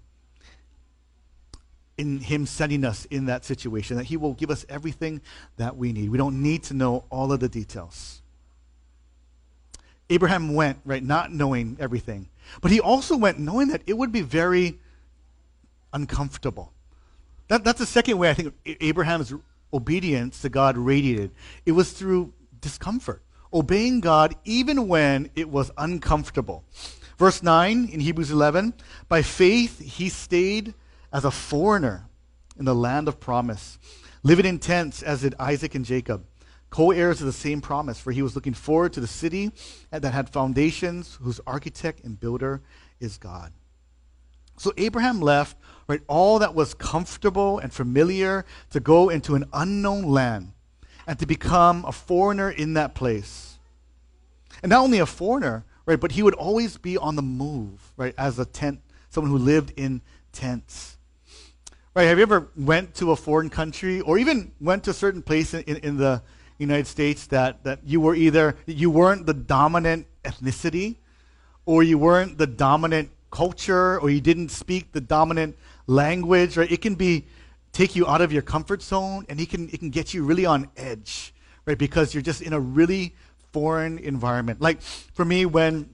in 1.97 2.21
Him 2.21 2.47
sending 2.47 2.85
us 2.85 3.05
in 3.07 3.27
that 3.27 3.45
situation, 3.45 3.97
that 3.97 4.05
He 4.05 4.17
will 4.17 4.35
give 4.35 4.51
us 4.51 4.65
everything 4.69 5.21
that 5.57 5.77
we 5.77 5.93
need. 5.93 6.11
We 6.11 6.19
don't 6.19 6.43
need 6.43 6.65
to 6.65 6.75
know 6.75 7.05
all 7.11 7.33
of 7.33 7.41
the 7.41 7.49
details. 7.49 8.23
Abraham 10.11 10.55
went, 10.55 10.79
right, 10.85 11.03
not 11.03 11.33
knowing 11.33 11.77
everything. 11.81 12.29
But 12.61 12.71
he 12.71 12.81
also 12.81 13.17
went 13.17 13.39
knowing 13.39 13.69
that 13.69 13.83
it 13.87 13.97
would 13.97 14.13
be 14.13 14.21
very 14.21 14.79
uncomfortable. 15.93 16.73
That, 17.49 17.65
that's 17.65 17.79
the 17.79 17.87
second 17.87 18.19
way 18.19 18.31
I 18.31 18.35
think 18.35 18.55
Abraham's 18.67 19.33
obedience 19.73 20.43
to 20.43 20.49
God 20.49 20.77
radiated. 20.77 21.31
It 21.65 21.73
was 21.73 21.93
through 21.93 22.33
discomfort, 22.61 23.23
obeying 23.53 24.01
God 24.01 24.35
even 24.45 24.89
when 24.89 25.31
it 25.35 25.49
was 25.49 25.71
uncomfortable. 25.79 26.65
Verse 27.19 27.43
9 27.43 27.89
in 27.93 28.01
Hebrews 28.01 28.31
11 28.31 28.75
By 29.09 29.23
faith 29.23 29.81
he 29.81 30.09
stayed 30.09 30.75
as 31.13 31.25
a 31.25 31.31
foreigner 31.31 32.09
in 32.59 32.65
the 32.65 32.75
land 32.75 33.09
of 33.09 33.21
promise, 33.21 33.79
living 34.23 34.47
in 34.47 34.59
tents 34.59 35.03
as 35.03 35.23
did 35.23 35.35
Isaac 35.39 35.75
and 35.75 35.85
Jacob, 35.85 36.25
co 36.71 36.91
heirs 36.91 37.21
of 37.21 37.27
the 37.27 37.33
same 37.33 37.61
promise, 37.61 38.01
for 38.01 38.13
he 38.13 38.23
was 38.23 38.35
looking 38.35 38.55
forward 38.55 38.93
to 38.95 39.01
the 39.01 39.07
city 39.07 39.53
that 39.91 40.13
had 40.13 40.29
foundations, 40.29 41.19
whose 41.23 41.41
architect 41.47 42.05
and 42.05 42.19
builder 42.19 42.63
is 43.01 43.19
God. 43.19 43.53
So 44.57 44.73
Abraham 44.77 45.21
left 45.21 45.57
right 45.89 46.01
all 46.07 46.39
that 46.39 46.55
was 46.55 46.75
comfortable 46.75 47.59
and 47.59 47.73
familiar 47.73 48.45
to 48.71 48.81
go 48.81 49.09
into 49.09 49.35
an 49.35 49.45
unknown 49.53 50.05
land 50.05 50.53
and 51.07 51.19
to 51.19 51.27
become 51.27 51.85
a 51.85 51.93
foreigner 51.93 52.51
in 52.51 52.75
that 52.75 52.95
place. 52.95 53.59
And 54.63 54.71
not 54.71 54.83
only 54.83 54.99
a 54.99 55.07
foreigner, 55.07 55.65
right, 55.87 56.01
but 56.01 56.13
he 56.13 56.23
would 56.23 56.35
always 56.35 56.77
be 56.77 56.97
on 56.97 57.17
the 57.17 57.23
move, 57.23 57.93
right, 57.97 58.15
as 58.19 58.39
a 58.39 58.45
tent, 58.45 58.81
someone 59.11 59.31
who 59.31 59.39
lived 59.39 59.73
in 59.77 60.01
tents. 60.33 60.97
Right, 61.95 62.05
have 62.05 62.19
you 62.19 62.23
ever 62.23 62.49
went 62.57 62.95
to 62.97 63.13
a 63.13 63.17
foreign 63.17 63.51
country 63.51 64.01
or 64.01 64.19
even 64.19 64.51
went 64.61 64.83
to 64.85 64.91
a 64.91 64.95
certain 64.95 65.23
place 65.23 65.55
in, 65.55 65.63
in, 65.63 65.77
in 65.77 65.97
the 65.97 66.23
United 66.59 66.87
States 66.87 67.27
that, 67.29 67.63
that 67.65 67.81
you 67.85 68.01
were 68.01 68.15
either, 68.17 68.57
you 68.67 68.91
weren't 68.91 69.27
the 69.27 69.35
dominant 69.35 70.07
ethnicity 70.25 70.97
or 71.67 71.83
you 71.83 71.97
weren't 71.99 72.37
the 72.39 72.47
dominant 72.49 73.11
culture 73.31 74.01
or 74.01 74.11
you 74.11 74.21
didn't 74.21 74.49
speak 74.49 74.93
the 74.93 75.01
dominant 75.01 75.57
language, 75.87 76.57
right? 76.57 76.71
It 76.71 76.81
can 76.81 76.95
be 76.95 77.27
take 77.73 77.97
you 77.97 78.07
out 78.07 78.21
of 78.21 78.33
your 78.33 78.43
comfort 78.43 78.83
zone 78.83 79.27
and 79.29 79.41
it 79.41 79.51
can, 79.51 79.69
it 79.69 79.79
can 79.79 79.91
get 79.91 80.15
you 80.15 80.25
really 80.25 80.47
on 80.47 80.69
edge, 80.77 81.35
right? 81.67 81.79
Because 81.79 82.15
you're 82.15 82.23
just 82.23 82.43
in 82.43 82.53
a 82.53 82.61
really 82.61 83.15
foreign 83.55 83.99
environment. 83.99 84.61
Like 84.61 84.83
for 84.83 85.25
me, 85.25 85.47
when 85.47 85.89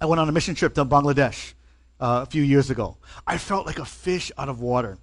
I 0.00 0.06
went 0.06 0.20
on 0.20 0.28
a 0.28 0.32
mission 0.32 0.54
trip 0.54 0.74
to 0.74 0.84
Bangladesh 0.84 1.52
uh, 1.98 2.20
a 2.22 2.26
few 2.26 2.42
years 2.42 2.70
ago, 2.70 2.96
I 3.26 3.36
felt 3.36 3.66
like 3.66 3.80
a 3.80 3.84
fish 3.84 4.30
out 4.38 4.48
of 4.48 4.60
water. 4.60 4.96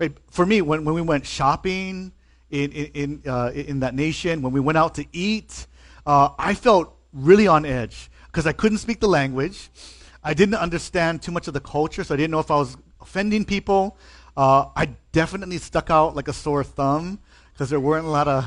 Right? 0.00 0.16
For 0.30 0.46
me, 0.46 0.62
when, 0.62 0.86
when 0.86 0.94
we 0.94 1.02
went 1.02 1.26
shopping 1.26 2.12
in, 2.50 2.72
in, 2.72 3.22
uh, 3.26 3.50
in 3.54 3.80
that 3.80 3.94
nation, 3.94 4.40
when 4.40 4.52
we 4.52 4.60
went 4.60 4.78
out 4.78 4.94
to 4.94 5.04
eat, 5.12 5.66
uh, 6.06 6.30
I 6.38 6.54
felt 6.54 6.96
really 7.12 7.46
on 7.46 7.66
edge 7.66 8.10
because 8.26 8.46
I 8.46 8.52
couldn't 8.52 8.78
speak 8.78 9.00
the 9.00 9.08
language. 9.08 9.68
I 10.24 10.32
didn't 10.32 10.54
understand 10.54 11.20
too 11.22 11.32
much 11.32 11.46
of 11.46 11.52
the 11.54 11.60
culture, 11.60 12.04
so 12.04 12.14
I 12.14 12.16
didn't 12.16 12.30
know 12.30 12.40
if 12.40 12.50
I 12.50 12.56
was 12.56 12.76
offending 13.02 13.44
people. 13.44 13.98
Uh, 14.34 14.66
I 14.74 14.90
definitely 15.12 15.58
stuck 15.58 15.90
out 15.90 16.16
like 16.16 16.28
a 16.28 16.32
sore 16.32 16.64
thumb 16.64 17.18
because 17.52 17.68
there 17.68 17.80
weren't 17.80 18.06
a 18.06 18.10
lot 18.10 18.28
of 18.28 18.46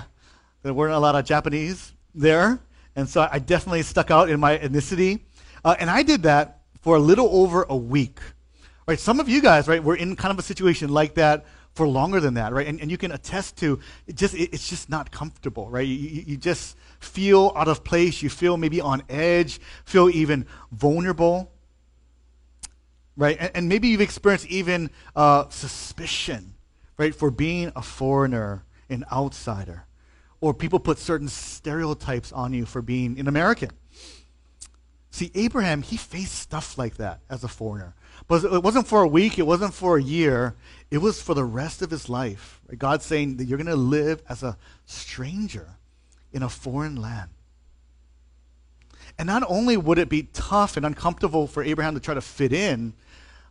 there 0.64 0.74
weren't 0.74 0.94
a 0.94 1.00
lot 1.00 1.16
of 1.16 1.26
Japanese 1.26 1.94
there, 2.14 2.60
and 2.96 3.08
so 3.08 3.28
I 3.32 3.40
definitely 3.40 3.84
stuck 3.84 4.12
out 4.12 4.30
in 4.30 4.40
my 4.40 4.58
ethnicity. 4.58 5.22
Uh, 5.64 5.76
and 5.80 5.90
I 5.90 6.04
did 6.04 6.24
that 6.24 6.62
for 6.82 6.96
a 6.96 7.00
little 7.00 7.30
over 7.32 7.66
a 7.70 7.76
week. 7.78 8.20
Right, 8.88 9.00
some 9.00 9.20
of 9.20 9.30
you 9.30 9.42
guys, 9.42 9.68
right, 9.68 9.84
were 9.84 9.96
in 9.96 10.16
kind 10.16 10.32
of 10.32 10.40
a 10.40 10.42
situation 10.42 10.90
like 10.90 11.14
that 11.16 11.46
for 11.74 11.88
longer 11.88 12.20
than 12.20 12.34
that, 12.34 12.52
right? 12.52 12.68
And, 12.68 12.82
and 12.82 12.92
you 12.92 12.98
can 12.98 13.12
attest 13.12 13.58
to 13.58 13.80
it 14.08 14.16
just 14.16 14.34
it, 14.34 14.54
it's 14.54 14.68
just 14.68 14.90
not 14.90 15.12
comfortable, 15.12 15.70
right? 15.70 15.88
You, 15.88 16.24
you 16.28 16.38
just 16.38 16.76
feel 17.00 17.54
out 17.56 17.68
of 17.68 17.84
place. 17.84 18.22
You 18.22 18.30
feel 18.30 18.58
maybe 18.58 18.82
on 18.82 19.04
edge. 19.08 19.62
Feel 19.86 20.10
even 20.10 20.46
vulnerable, 20.72 21.52
right? 23.16 23.38
And, 23.40 23.52
and 23.56 23.70
maybe 23.70 23.88
you've 23.88 24.02
experienced 24.02 24.48
even 24.48 24.90
uh, 25.16 25.48
suspicion, 25.50 26.56
right, 26.98 27.16
for 27.16 27.32
being 27.32 27.72
a 27.76 27.82
foreigner, 27.82 28.66
an 28.90 29.06
outsider, 29.12 29.86
or 30.42 30.54
people 30.54 30.80
put 30.80 30.98
certain 30.98 31.28
stereotypes 31.28 32.32
on 32.32 32.52
you 32.52 32.66
for 32.66 32.82
being 32.82 33.20
an 33.20 33.28
American. 33.28 33.70
See, 35.12 35.30
Abraham, 35.36 35.82
he 35.82 35.98
faced 35.98 36.36
stuff 36.36 36.78
like 36.78 36.98
that 36.98 37.20
as 37.30 37.44
a 37.44 37.48
foreigner. 37.48 37.96
But 38.28 38.44
it 38.46 38.64
wasn't 38.64 38.88
for 38.88 39.02
a 39.02 39.08
week, 39.08 39.38
it 39.38 39.46
wasn't 39.46 39.74
for 39.74 39.98
a 39.98 40.02
year, 40.02 40.56
it 40.90 41.00
was 41.00 41.22
for 41.22 41.36
the 41.36 41.44
rest 41.44 41.82
of 41.82 41.92
his 41.92 42.10
life. 42.10 42.62
God's 42.78 43.06
saying 43.06 43.38
that 43.38 43.46
you're 43.46 43.58
going 43.58 43.68
to 43.68 43.76
live 43.76 44.24
as 44.28 44.42
a 44.42 44.58
stranger 44.86 45.76
in 46.32 46.44
a 46.44 46.50
foreign 46.50 46.96
land. 46.96 47.30
And 49.20 49.28
not 49.28 49.44
only 49.48 49.76
would 49.76 50.00
it 50.00 50.10
be 50.10 50.24
tough 50.34 50.78
and 50.78 50.86
uncomfortable 50.86 51.46
for 51.46 51.62
Abraham 51.62 51.94
to 51.94 52.00
try 52.00 52.14
to 52.14 52.22
fit 52.22 52.54
in, 52.54 52.94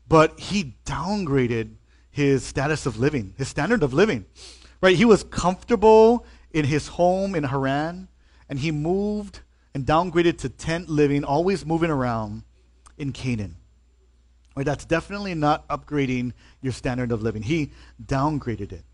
but 0.09 0.41
he 0.41 0.75
downgraded 0.87 1.75
his 2.11 2.43
status 2.43 2.87
of 2.87 2.99
living, 2.99 3.35
his 3.37 3.49
standard 3.49 3.83
of 3.83 3.93
living. 3.93 4.25
Right? 4.81 4.97
He 4.97 5.05
was 5.05 5.23
comfortable 5.25 6.27
in 6.53 6.65
his 6.65 6.89
home 6.89 7.35
in 7.35 7.45
Haran, 7.45 8.09
and 8.49 8.59
he 8.59 8.71
moved 8.71 9.41
and 9.75 9.87
downgraded 9.87 10.39
to 10.39 10.49
tent 10.49 10.89
living, 10.89 11.25
always 11.25 11.65
moving 11.65 11.91
around 11.91 12.43
in 12.99 13.13
Canaan. 13.13 13.57
Right, 14.57 14.67
that's 14.67 14.85
definitely 14.85 15.35
not 15.35 15.67
upgrading 15.69 16.33
your 16.61 16.73
standard 16.73 17.13
of 17.13 17.23
living. 17.23 17.43
He 17.43 17.71
downgraded 18.05 18.73
it. 18.73 18.85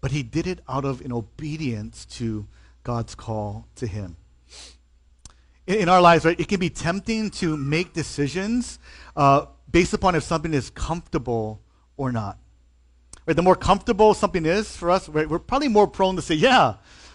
But 0.00 0.12
he 0.12 0.22
did 0.22 0.46
it 0.46 0.60
out 0.68 0.84
of 0.84 1.00
an 1.00 1.12
obedience 1.12 2.04
to 2.16 2.46
God's 2.84 3.16
call 3.16 3.66
to 3.76 3.88
him. 3.88 4.16
In, 5.66 5.74
in 5.74 5.88
our 5.88 6.00
lives, 6.00 6.24
right, 6.24 6.38
it 6.38 6.46
can 6.46 6.60
be 6.60 6.70
tempting 6.70 7.30
to 7.30 7.56
make 7.56 7.92
decisions 7.92 8.78
uh, 9.16 9.46
based 9.70 9.92
upon 9.92 10.14
if 10.14 10.22
something 10.22 10.54
is 10.54 10.70
comfortable 10.70 11.60
or 11.96 12.12
not. 12.12 12.38
Right, 13.26 13.34
the 13.34 13.42
more 13.42 13.56
comfortable 13.56 14.14
something 14.14 14.46
is 14.46 14.76
for 14.76 14.90
us, 14.90 15.08
right, 15.08 15.28
we're 15.28 15.40
probably 15.40 15.68
more 15.68 15.88
prone 15.88 16.14
to 16.16 16.22
say, 16.22 16.36
yeah, 16.36 16.74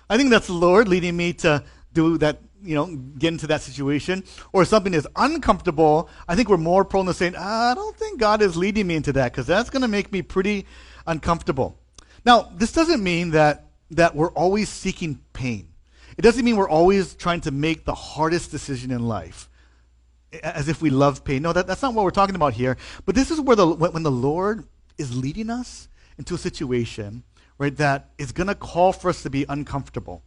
I 0.09 0.17
think 0.17 0.29
that's 0.29 0.47
the 0.47 0.53
Lord 0.53 0.89
leading 0.89 1.15
me 1.15 1.31
to 1.33 1.63
do 1.93 2.17
that 2.17 2.41
you 2.63 2.75
know, 2.75 2.95
get 3.17 3.29
into 3.29 3.47
that 3.47 3.61
situation, 3.61 4.23
or 4.53 4.65
something 4.65 4.93
is 4.93 5.07
uncomfortable, 5.15 6.09
I 6.27 6.35
think 6.35 6.49
we're 6.49 6.57
more 6.57 6.85
prone 6.85 7.05
to 7.07 7.13
saying, 7.13 7.35
ah, 7.37 7.71
I 7.71 7.73
don't 7.73 7.95
think 7.95 8.19
God 8.19 8.41
is 8.41 8.55
leading 8.55 8.87
me 8.87 8.95
into 8.95 9.13
that 9.13 9.31
because 9.31 9.47
that's 9.47 9.69
going 9.69 9.81
to 9.81 9.87
make 9.87 10.11
me 10.11 10.21
pretty 10.21 10.65
uncomfortable. 11.07 11.79
Now, 12.23 12.51
this 12.55 12.71
doesn't 12.71 13.03
mean 13.03 13.31
that, 13.31 13.67
that 13.91 14.15
we're 14.15 14.31
always 14.31 14.69
seeking 14.69 15.21
pain. 15.33 15.69
It 16.17 16.21
doesn't 16.21 16.43
mean 16.43 16.55
we're 16.55 16.69
always 16.69 17.15
trying 17.15 17.41
to 17.41 17.51
make 17.51 17.85
the 17.85 17.95
hardest 17.95 18.51
decision 18.51 18.91
in 18.91 19.07
life 19.07 19.49
as 20.43 20.67
if 20.67 20.81
we 20.81 20.89
love 20.89 21.23
pain. 21.23 21.41
No, 21.41 21.51
that, 21.53 21.67
that's 21.67 21.81
not 21.81 21.93
what 21.93 22.03
we're 22.03 22.11
talking 22.11 22.35
about 22.35 22.53
here. 22.53 22.77
But 23.05 23.15
this 23.15 23.31
is 23.31 23.41
where 23.41 23.55
the, 23.55 23.67
when 23.67 24.03
the 24.03 24.11
Lord 24.11 24.65
is 24.97 25.15
leading 25.15 25.49
us 25.49 25.87
into 26.17 26.35
a 26.35 26.37
situation, 26.37 27.23
right, 27.57 27.75
that 27.77 28.09
is 28.17 28.31
going 28.31 28.47
to 28.47 28.55
call 28.55 28.93
for 28.93 29.09
us 29.09 29.23
to 29.23 29.29
be 29.29 29.45
uncomfortable 29.47 30.23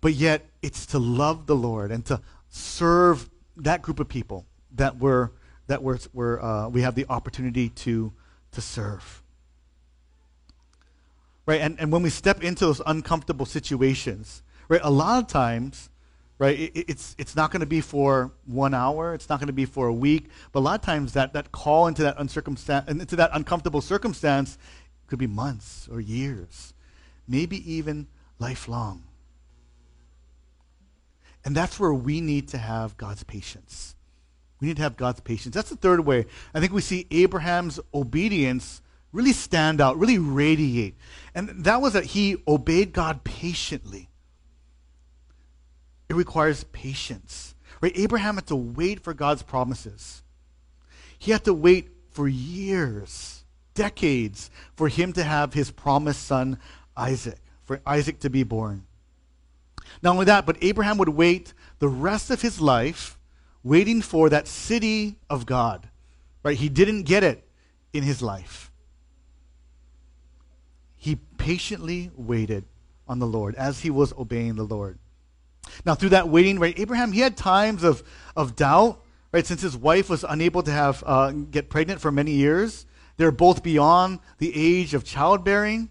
but 0.00 0.14
yet 0.14 0.46
it's 0.62 0.86
to 0.86 1.00
love 1.00 1.46
the 1.46 1.56
Lord 1.56 1.90
and 1.90 2.04
to 2.06 2.20
serve 2.48 3.28
that 3.56 3.82
group 3.82 3.98
of 3.98 4.08
people 4.08 4.46
that 4.76 4.98
we're, 4.98 5.30
that 5.66 5.82
we're, 5.82 5.98
we're 6.12 6.40
uh, 6.40 6.68
we 6.68 6.82
have 6.82 6.94
the 6.94 7.06
opportunity 7.08 7.70
to, 7.70 8.12
to 8.52 8.60
serve. 8.60 9.22
Right? 11.44 11.60
And, 11.60 11.80
and 11.80 11.90
when 11.90 12.02
we 12.02 12.10
step 12.10 12.44
into 12.44 12.66
those 12.66 12.80
uncomfortable 12.86 13.46
situations, 13.46 14.42
right, 14.68 14.80
a 14.84 14.90
lot 14.90 15.24
of 15.24 15.28
times, 15.28 15.90
right, 16.38 16.58
it, 16.58 16.72
it's, 16.74 17.14
it's 17.18 17.36
not 17.36 17.50
going 17.50 17.60
to 17.60 17.66
be 17.66 17.80
for 17.80 18.32
one 18.46 18.74
hour, 18.74 19.14
it's 19.14 19.28
not 19.28 19.38
going 19.40 19.46
to 19.48 19.52
be 19.52 19.64
for 19.64 19.86
a 19.86 19.92
week, 19.92 20.28
but 20.52 20.60
a 20.60 20.62
lot 20.62 20.78
of 20.78 20.84
times 20.84 21.12
that, 21.14 21.32
that 21.32 21.52
call 21.52 21.86
into 21.86 22.02
that, 22.02 22.16
uncircumstan- 22.18 22.88
into 22.88 23.16
that 23.16 23.30
uncomfortable 23.32 23.80
circumstance 23.80 24.58
could 25.06 25.18
be 25.18 25.26
months 25.26 25.88
or 25.90 26.00
years, 26.00 26.74
maybe 27.26 27.70
even 27.72 28.06
lifelong. 28.38 29.04
And 31.44 31.56
that's 31.56 31.78
where 31.78 31.94
we 31.94 32.20
need 32.20 32.48
to 32.48 32.58
have 32.58 32.96
God's 32.96 33.22
patience. 33.22 33.94
We 34.60 34.68
need 34.68 34.76
to 34.78 34.82
have 34.82 34.96
God's 34.96 35.20
patience. 35.20 35.54
That's 35.54 35.70
the 35.70 35.76
third 35.76 36.00
way. 36.00 36.26
I 36.52 36.60
think 36.60 36.72
we 36.72 36.80
see 36.80 37.06
Abraham's 37.10 37.78
obedience 37.94 38.82
really 39.12 39.32
stand 39.32 39.80
out, 39.80 39.98
really 39.98 40.18
radiate. 40.18 40.96
And 41.34 41.48
that 41.64 41.80
was 41.80 41.92
that 41.92 42.04
he 42.04 42.42
obeyed 42.48 42.92
God 42.92 43.22
patiently. 43.22 44.08
It 46.08 46.14
requires 46.14 46.64
patience. 46.64 47.54
Right? 47.80 47.92
Abraham 47.96 48.36
had 48.36 48.46
to 48.46 48.56
wait 48.56 49.00
for 49.00 49.12
God's 49.14 49.42
promises. 49.42 50.22
He 51.18 51.32
had 51.32 51.44
to 51.44 51.54
wait 51.54 51.88
for 52.10 52.28
years, 52.28 53.44
decades, 53.74 54.50
for 54.74 54.88
him 54.88 55.12
to 55.14 55.22
have 55.22 55.52
his 55.52 55.70
promised 55.70 56.24
son, 56.24 56.58
Isaac, 56.96 57.38
for 57.64 57.80
Isaac 57.86 58.20
to 58.20 58.30
be 58.30 58.42
born. 58.42 58.86
Not 60.02 60.12
only 60.12 60.24
that, 60.26 60.46
but 60.46 60.56
Abraham 60.62 60.98
would 60.98 61.08
wait 61.10 61.52
the 61.78 61.88
rest 61.88 62.30
of 62.30 62.42
his 62.42 62.60
life 62.60 63.18
waiting 63.62 64.00
for 64.00 64.28
that 64.30 64.46
city 64.46 65.16
of 65.28 65.46
God. 65.46 65.88
Right? 66.42 66.56
He 66.56 66.68
didn't 66.68 67.02
get 67.02 67.24
it 67.24 67.46
in 67.92 68.02
his 68.02 68.22
life. 68.22 68.70
He 70.96 71.16
patiently 71.38 72.10
waited 72.16 72.64
on 73.08 73.18
the 73.18 73.26
Lord 73.26 73.54
as 73.56 73.80
he 73.80 73.90
was 73.90 74.12
obeying 74.14 74.56
the 74.56 74.64
Lord. 74.64 74.98
Now, 75.84 75.94
through 75.94 76.10
that 76.10 76.28
waiting, 76.28 76.58
right, 76.58 76.78
Abraham, 76.78 77.12
he 77.12 77.20
had 77.20 77.36
times 77.36 77.82
of, 77.82 78.02
of 78.36 78.56
doubt, 78.56 79.02
right, 79.32 79.46
since 79.46 79.62
his 79.62 79.76
wife 79.76 80.08
was 80.08 80.24
unable 80.28 80.62
to 80.62 80.70
have 80.70 81.02
uh, 81.06 81.30
get 81.30 81.68
pregnant 81.68 82.00
for 82.00 82.10
many 82.10 82.32
years. 82.32 82.86
They're 83.16 83.32
both 83.32 83.62
beyond 83.62 84.20
the 84.38 84.52
age 84.54 84.94
of 84.94 85.04
childbearing. 85.04 85.90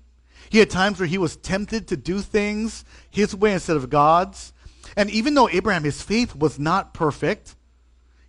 He 0.50 0.60
had 0.60 0.70
times 0.70 1.00
where 1.00 1.08
he 1.08 1.18
was 1.18 1.36
tempted 1.38 1.88
to 1.88 1.98
do 1.98 2.22
things 2.22 2.86
his 3.10 3.36
way 3.36 3.54
instead 3.54 3.78
of 3.78 3.90
God's. 3.90 4.54
And 4.96 5.10
even 5.10 5.34
though 5.34 5.50
Abraham, 5.50 5.84
his 5.84 6.02
faith 6.02 6.36
was 6.36 6.60
not 6.60 6.94
perfect, 6.94 7.56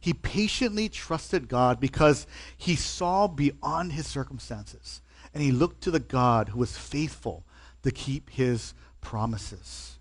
he 0.00 0.14
patiently 0.14 0.88
trusted 0.88 1.48
God 1.48 1.80
because 1.80 2.26
he 2.56 2.76
saw 2.76 3.26
beyond 3.26 3.92
his 3.92 4.06
circumstances. 4.06 5.02
And 5.34 5.42
he 5.42 5.52
looked 5.52 5.82
to 5.82 5.90
the 5.90 6.00
God 6.00 6.48
who 6.50 6.60
was 6.60 6.78
faithful 6.78 7.44
to 7.82 7.90
keep 7.90 8.30
his 8.30 8.72
promises. 9.00 9.95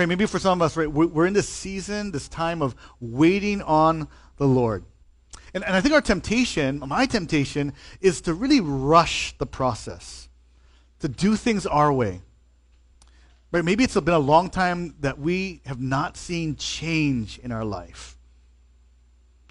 Right? 0.00 0.08
Maybe 0.08 0.24
for 0.24 0.38
some 0.38 0.62
of 0.62 0.64
us, 0.64 0.78
right, 0.78 0.90
we're 0.90 1.26
in 1.26 1.34
this 1.34 1.46
season, 1.46 2.10
this 2.10 2.26
time 2.26 2.62
of 2.62 2.74
waiting 3.00 3.60
on 3.60 4.08
the 4.38 4.46
Lord. 4.46 4.82
And, 5.52 5.62
and 5.62 5.76
I 5.76 5.82
think 5.82 5.92
our 5.92 6.00
temptation, 6.00 6.78
my 6.78 7.04
temptation, 7.04 7.74
is 8.00 8.22
to 8.22 8.32
really 8.32 8.60
rush 8.60 9.36
the 9.36 9.44
process, 9.44 10.30
to 11.00 11.08
do 11.08 11.36
things 11.36 11.66
our 11.66 11.92
way. 11.92 12.22
Right? 13.52 13.62
Maybe 13.62 13.84
it's 13.84 13.92
been 13.92 14.14
a 14.14 14.18
long 14.18 14.48
time 14.48 14.94
that 15.00 15.18
we 15.18 15.60
have 15.66 15.82
not 15.82 16.16
seen 16.16 16.56
change 16.56 17.38
in 17.38 17.52
our 17.52 17.66
life. 17.66 18.16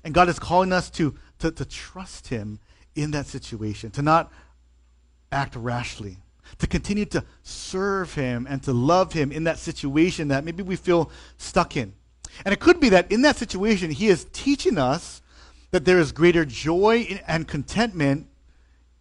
And 0.03 0.15
God 0.15 0.29
is 0.29 0.39
calling 0.39 0.73
us 0.73 0.89
to, 0.91 1.13
to, 1.37 1.51
to 1.51 1.63
trust 1.63 2.29
Him 2.29 2.57
in 2.95 3.11
that 3.11 3.27
situation, 3.27 3.91
to 3.91 4.01
not 4.01 4.31
act 5.31 5.55
rashly 5.55 6.17
to 6.57 6.67
continue 6.67 7.05
to 7.05 7.23
serve 7.43 8.13
Him 8.13 8.47
and 8.49 8.61
to 8.63 8.73
love 8.73 9.13
Him 9.13 9.31
in 9.31 9.43
that 9.45 9.59
situation 9.59 10.29
that 10.29 10.43
maybe 10.43 10.63
we 10.63 10.75
feel 10.75 11.11
stuck 11.37 11.77
in. 11.77 11.93
And 12.45 12.53
it 12.53 12.59
could 12.59 12.79
be 12.79 12.89
that 12.89 13.11
in 13.11 13.21
that 13.21 13.37
situation, 13.37 13.91
He 13.91 14.07
is 14.07 14.25
teaching 14.33 14.77
us 14.77 15.21
that 15.71 15.85
there 15.85 15.99
is 15.99 16.11
greater 16.11 16.45
joy 16.45 17.19
and 17.27 17.47
contentment 17.47 18.27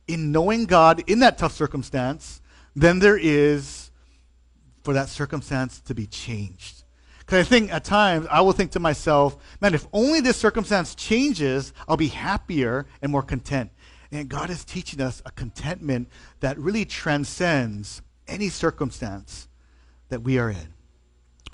in 0.07 0.33
knowing 0.33 0.67
God 0.67 1.03
in 1.07 1.21
that 1.21 1.39
tough 1.39 1.53
circumstance 1.53 2.41
than 2.75 2.99
there 2.99 3.19
is 3.19 3.91
for 4.83 4.95
that 4.95 5.09
circumstance 5.09 5.81
to 5.81 5.95
be 5.95 6.07
changed. 6.07 6.85
Because 7.19 7.47
I 7.47 7.49
think 7.49 7.71
at 7.73 7.85
times 7.85 8.27
I 8.31 8.41
will 8.41 8.53
think 8.53 8.71
to 8.71 8.81
myself, 8.81 9.37
man, 9.61 9.75
if 9.75 9.87
only 9.93 10.21
this 10.21 10.39
circumstance 10.39 10.95
changes, 10.95 11.75
I'll 11.87 11.99
be 11.99 12.09
happier 12.09 12.87
and 13.03 13.13
more 13.13 13.23
content. 13.23 13.71
And 14.11 14.29
God 14.29 14.51
is 14.51 14.65
teaching 14.65 15.01
us 15.01 15.23
a 15.27 15.31
contentment 15.31 16.09
that 16.41 16.59
really 16.59 16.85
transcends 16.85 18.01
any 18.27 18.49
circumstance 18.49 19.49
that 20.09 20.23
we 20.23 20.39
are 20.39 20.51
in. 20.51 20.75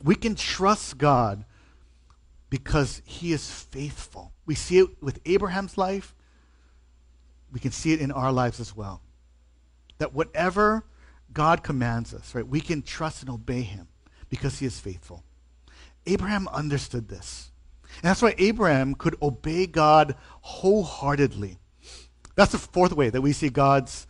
We 0.03 0.15
can 0.15 0.35
trust 0.35 0.99
God 0.99 1.45
because 2.51 3.03
he 3.05 3.33
is 3.33 3.51
faithful. 3.51 4.33
We 4.47 4.55
see 4.55 4.79
it 4.79 5.03
with 5.03 5.19
Abraham's 5.25 5.77
life. 5.77 6.15
We 7.53 7.59
can 7.61 7.73
see 7.73 7.93
it 7.93 8.01
in 8.01 8.13
our 8.13 8.33
lives 8.33 8.61
as 8.61 8.77
well. 8.77 9.01
That 9.99 10.13
whatever 10.13 10.85
God 11.33 11.63
commands 11.63 12.15
us, 12.15 12.35
right, 12.35 12.47
we 12.47 12.61
can 12.61 12.83
trust 12.83 13.23
and 13.23 13.31
obey 13.31 13.63
him 13.63 13.89
because 14.29 14.59
he 14.59 14.67
is 14.67 14.79
faithful. 14.79 15.25
Abraham 16.07 16.49
understood 16.49 17.09
this. 17.09 17.51
And 17.97 18.03
that's 18.03 18.23
why 18.23 18.35
Abraham 18.39 18.95
could 18.95 19.17
obey 19.23 19.67
God 19.67 20.17
wholeheartedly. 20.41 21.59
That's 22.35 22.53
the 22.53 22.59
fourth 22.59 22.93
way 22.93 23.11
that 23.11 23.21
we 23.21 23.33
see 23.33 23.49
God's, 23.49 24.07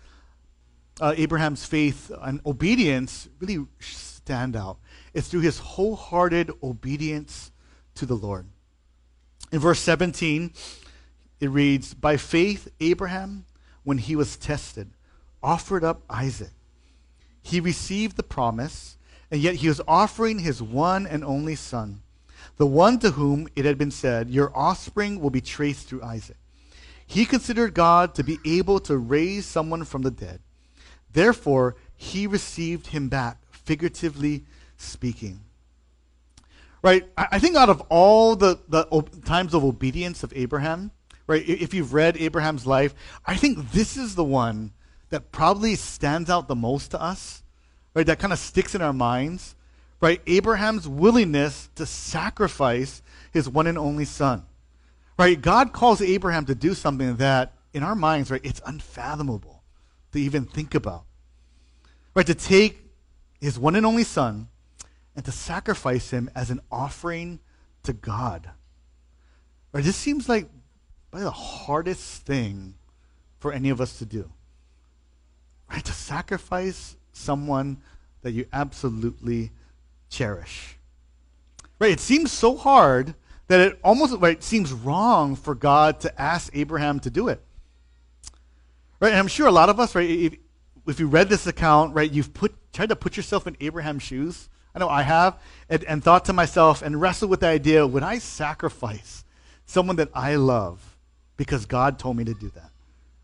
uh, 1.00 1.14
Abraham's 1.16 1.64
faith 1.64 2.10
and 2.22 2.40
obedience 2.46 3.28
really 3.40 3.66
stand 3.80 4.56
out. 4.56 4.78
It's 5.12 5.28
through 5.28 5.40
his 5.40 5.58
wholehearted 5.58 6.50
obedience 6.62 7.52
to 7.96 8.06
the 8.06 8.14
Lord. 8.14 8.46
In 9.52 9.58
verse 9.58 9.80
17, 9.80 10.52
it 11.40 11.48
reads 11.48 11.94
By 11.94 12.16
faith, 12.16 12.68
Abraham, 12.80 13.44
when 13.84 13.98
he 13.98 14.16
was 14.16 14.36
tested, 14.36 14.90
offered 15.42 15.84
up 15.84 16.02
Isaac. 16.08 16.52
He 17.42 17.60
received 17.60 18.16
the 18.16 18.22
promise, 18.22 18.96
and 19.30 19.40
yet 19.40 19.56
he 19.56 19.68
was 19.68 19.80
offering 19.86 20.38
his 20.38 20.62
one 20.62 21.06
and 21.06 21.22
only 21.22 21.54
son, 21.54 22.00
the 22.56 22.66
one 22.66 22.98
to 23.00 23.10
whom 23.10 23.46
it 23.54 23.66
had 23.66 23.76
been 23.76 23.90
said, 23.90 24.30
Your 24.30 24.56
offspring 24.56 25.20
will 25.20 25.30
be 25.30 25.42
traced 25.42 25.88
through 25.88 26.02
Isaac. 26.02 26.38
He 27.06 27.24
considered 27.24 27.74
God 27.74 28.14
to 28.14 28.24
be 28.24 28.38
able 28.44 28.80
to 28.80 28.96
raise 28.96 29.46
someone 29.46 29.84
from 29.84 30.02
the 30.02 30.10
dead. 30.10 30.40
Therefore, 31.12 31.76
he 31.96 32.26
received 32.26 32.88
him 32.88 33.08
back, 33.08 33.38
figuratively 33.50 34.44
speaking. 34.76 35.40
Right? 36.82 37.06
I 37.16 37.38
think 37.38 37.56
out 37.56 37.70
of 37.70 37.80
all 37.88 38.36
the, 38.36 38.58
the 38.68 38.84
times 39.24 39.54
of 39.54 39.64
obedience 39.64 40.22
of 40.22 40.32
Abraham, 40.36 40.90
right, 41.26 41.46
if 41.48 41.72
you've 41.72 41.94
read 41.94 42.16
Abraham's 42.18 42.66
life, 42.66 42.94
I 43.24 43.36
think 43.36 43.70
this 43.70 43.96
is 43.96 44.14
the 44.14 44.24
one 44.24 44.72
that 45.08 45.32
probably 45.32 45.76
stands 45.76 46.28
out 46.28 46.48
the 46.48 46.54
most 46.54 46.90
to 46.90 47.00
us, 47.00 47.42
right, 47.94 48.06
that 48.06 48.18
kind 48.18 48.32
of 48.32 48.38
sticks 48.38 48.74
in 48.74 48.82
our 48.82 48.92
minds, 48.92 49.54
right? 50.00 50.20
Abraham's 50.26 50.86
willingness 50.86 51.70
to 51.76 51.86
sacrifice 51.86 53.00
his 53.32 53.48
one 53.48 53.66
and 53.66 53.78
only 53.78 54.04
son. 54.04 54.44
Right? 55.18 55.40
God 55.40 55.72
calls 55.72 56.02
Abraham 56.02 56.44
to 56.46 56.54
do 56.54 56.74
something 56.74 57.16
that, 57.16 57.52
in 57.72 57.82
our 57.82 57.94
minds, 57.94 58.30
right, 58.30 58.40
it's 58.44 58.60
unfathomable 58.66 59.62
to 60.12 60.18
even 60.18 60.44
think 60.44 60.74
about. 60.74 61.04
Right? 62.14 62.26
To 62.26 62.34
take 62.34 62.80
his 63.40 63.58
one 63.58 63.76
and 63.76 63.86
only 63.86 64.04
son 64.04 64.48
and 65.14 65.24
to 65.24 65.32
sacrifice 65.32 66.10
him 66.10 66.30
as 66.34 66.50
an 66.50 66.60
offering 66.70 67.40
to 67.84 67.92
God. 67.92 68.50
Right? 69.72 69.84
This 69.84 69.96
seems 69.96 70.28
like 70.28 70.48
probably 71.10 71.24
the 71.24 71.30
hardest 71.30 72.22
thing 72.22 72.74
for 73.38 73.52
any 73.52 73.70
of 73.70 73.80
us 73.80 73.98
to 73.98 74.06
do. 74.06 74.32
Right? 75.70 75.84
To 75.84 75.92
sacrifice 75.92 76.96
someone 77.12 77.78
that 78.22 78.32
you 78.32 78.46
absolutely 78.52 79.50
cherish. 80.08 80.76
Right? 81.78 81.92
It 81.92 82.00
seems 82.00 82.32
so 82.32 82.56
hard 82.56 83.14
that 83.48 83.60
it 83.60 83.78
almost 83.84 84.42
seems 84.42 84.72
wrong 84.72 85.36
for 85.36 85.54
God 85.54 86.00
to 86.00 86.20
ask 86.20 86.50
Abraham 86.56 87.00
to 87.00 87.10
do 87.10 87.28
it. 87.28 87.42
Right? 89.00 89.10
And 89.10 89.18
I'm 89.18 89.28
sure 89.28 89.46
a 89.46 89.52
lot 89.52 89.68
of 89.68 89.78
us, 89.78 89.94
right, 89.94 90.08
if, 90.08 90.34
if 90.86 91.00
you 91.00 91.06
read 91.06 91.28
this 91.28 91.46
account, 91.46 91.94
right, 91.94 92.10
you've 92.10 92.32
put 92.32 92.54
tried 92.72 92.88
to 92.88 92.96
put 92.96 93.16
yourself 93.16 93.46
in 93.46 93.56
Abraham's 93.60 94.02
shoes. 94.02 94.48
I 94.74 94.80
know 94.80 94.88
I 94.88 95.02
have, 95.02 95.38
and, 95.68 95.84
and 95.84 96.02
thought 96.02 96.24
to 96.24 96.32
myself 96.32 96.82
and 96.82 97.00
wrestled 97.00 97.30
with 97.30 97.40
the 97.40 97.46
idea, 97.46 97.86
would 97.86 98.02
I 98.02 98.18
sacrifice 98.18 99.24
someone 99.66 99.96
that 99.96 100.08
I 100.12 100.34
love 100.34 100.96
because 101.36 101.66
God 101.66 101.98
told 101.98 102.16
me 102.16 102.24
to 102.24 102.34
do 102.34 102.50
that? 102.50 102.70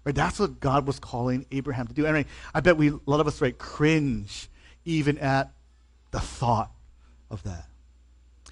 Right? 0.04 0.14
That's 0.14 0.38
what 0.38 0.61
God 0.61 0.87
was 0.87 1.00
calling 1.00 1.46
Abraham 1.50 1.88
to 1.88 1.92
do. 1.94 2.04
Right, 2.04 2.26
I 2.54 2.61
bet 2.61 2.76
we 2.76 2.90
a 2.90 3.00
lot 3.06 3.20
of 3.20 3.26
us 3.26 3.40
right 3.40 3.56
cringe 3.56 4.48
even 4.85 5.18
at 5.18 5.52
the 6.11 6.20
thought 6.20 6.70
of 7.30 7.42
that. 7.42 7.69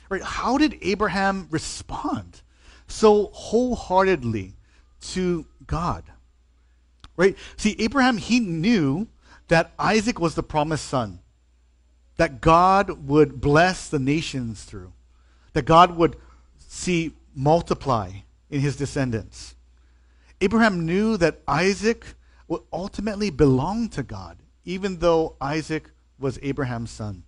Right? 0.08 0.22
How 0.22 0.58
did 0.58 0.78
Abraham 0.80 1.48
respond 1.50 2.42
so 2.86 3.26
wholeheartedly 3.32 4.54
to 5.12 5.46
God? 5.66 6.04
Right? 7.16 7.36
See, 7.56 7.76
Abraham, 7.78 8.16
he 8.16 8.40
knew 8.40 9.08
that 9.48 9.72
Isaac 9.78 10.20
was 10.20 10.34
the 10.34 10.42
promised 10.42 10.86
son, 10.86 11.20
that 12.16 12.40
God 12.40 13.06
would 13.06 13.40
bless 13.40 13.88
the 13.88 13.98
nations 13.98 14.64
through, 14.64 14.92
that 15.52 15.64
God 15.64 15.96
would 15.96 16.16
see 16.58 17.12
multiply 17.34 18.10
in 18.50 18.60
his 18.60 18.76
descendants. 18.76 19.54
Abraham 20.40 20.86
knew 20.86 21.16
that 21.16 21.40
Isaac 21.46 22.14
would 22.46 22.62
ultimately 22.72 23.30
belong 23.30 23.88
to 23.90 24.02
God, 24.02 24.38
even 24.64 24.98
though 24.98 25.36
Isaac 25.40 25.90
was 26.18 26.38
Abraham's 26.42 26.90
son. 26.90 27.24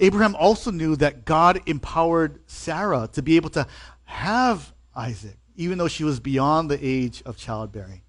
Abraham 0.00 0.34
also 0.36 0.70
knew 0.70 0.96
that 0.96 1.24
God 1.24 1.60
empowered 1.66 2.40
Sarah 2.46 3.08
to 3.12 3.22
be 3.22 3.36
able 3.36 3.50
to 3.50 3.66
have 4.04 4.72
Isaac, 4.94 5.38
even 5.56 5.78
though 5.78 5.88
she 5.88 6.04
was 6.04 6.20
beyond 6.20 6.70
the 6.70 6.78
age 6.80 7.22
of 7.24 7.36
childbearing. 7.36 8.02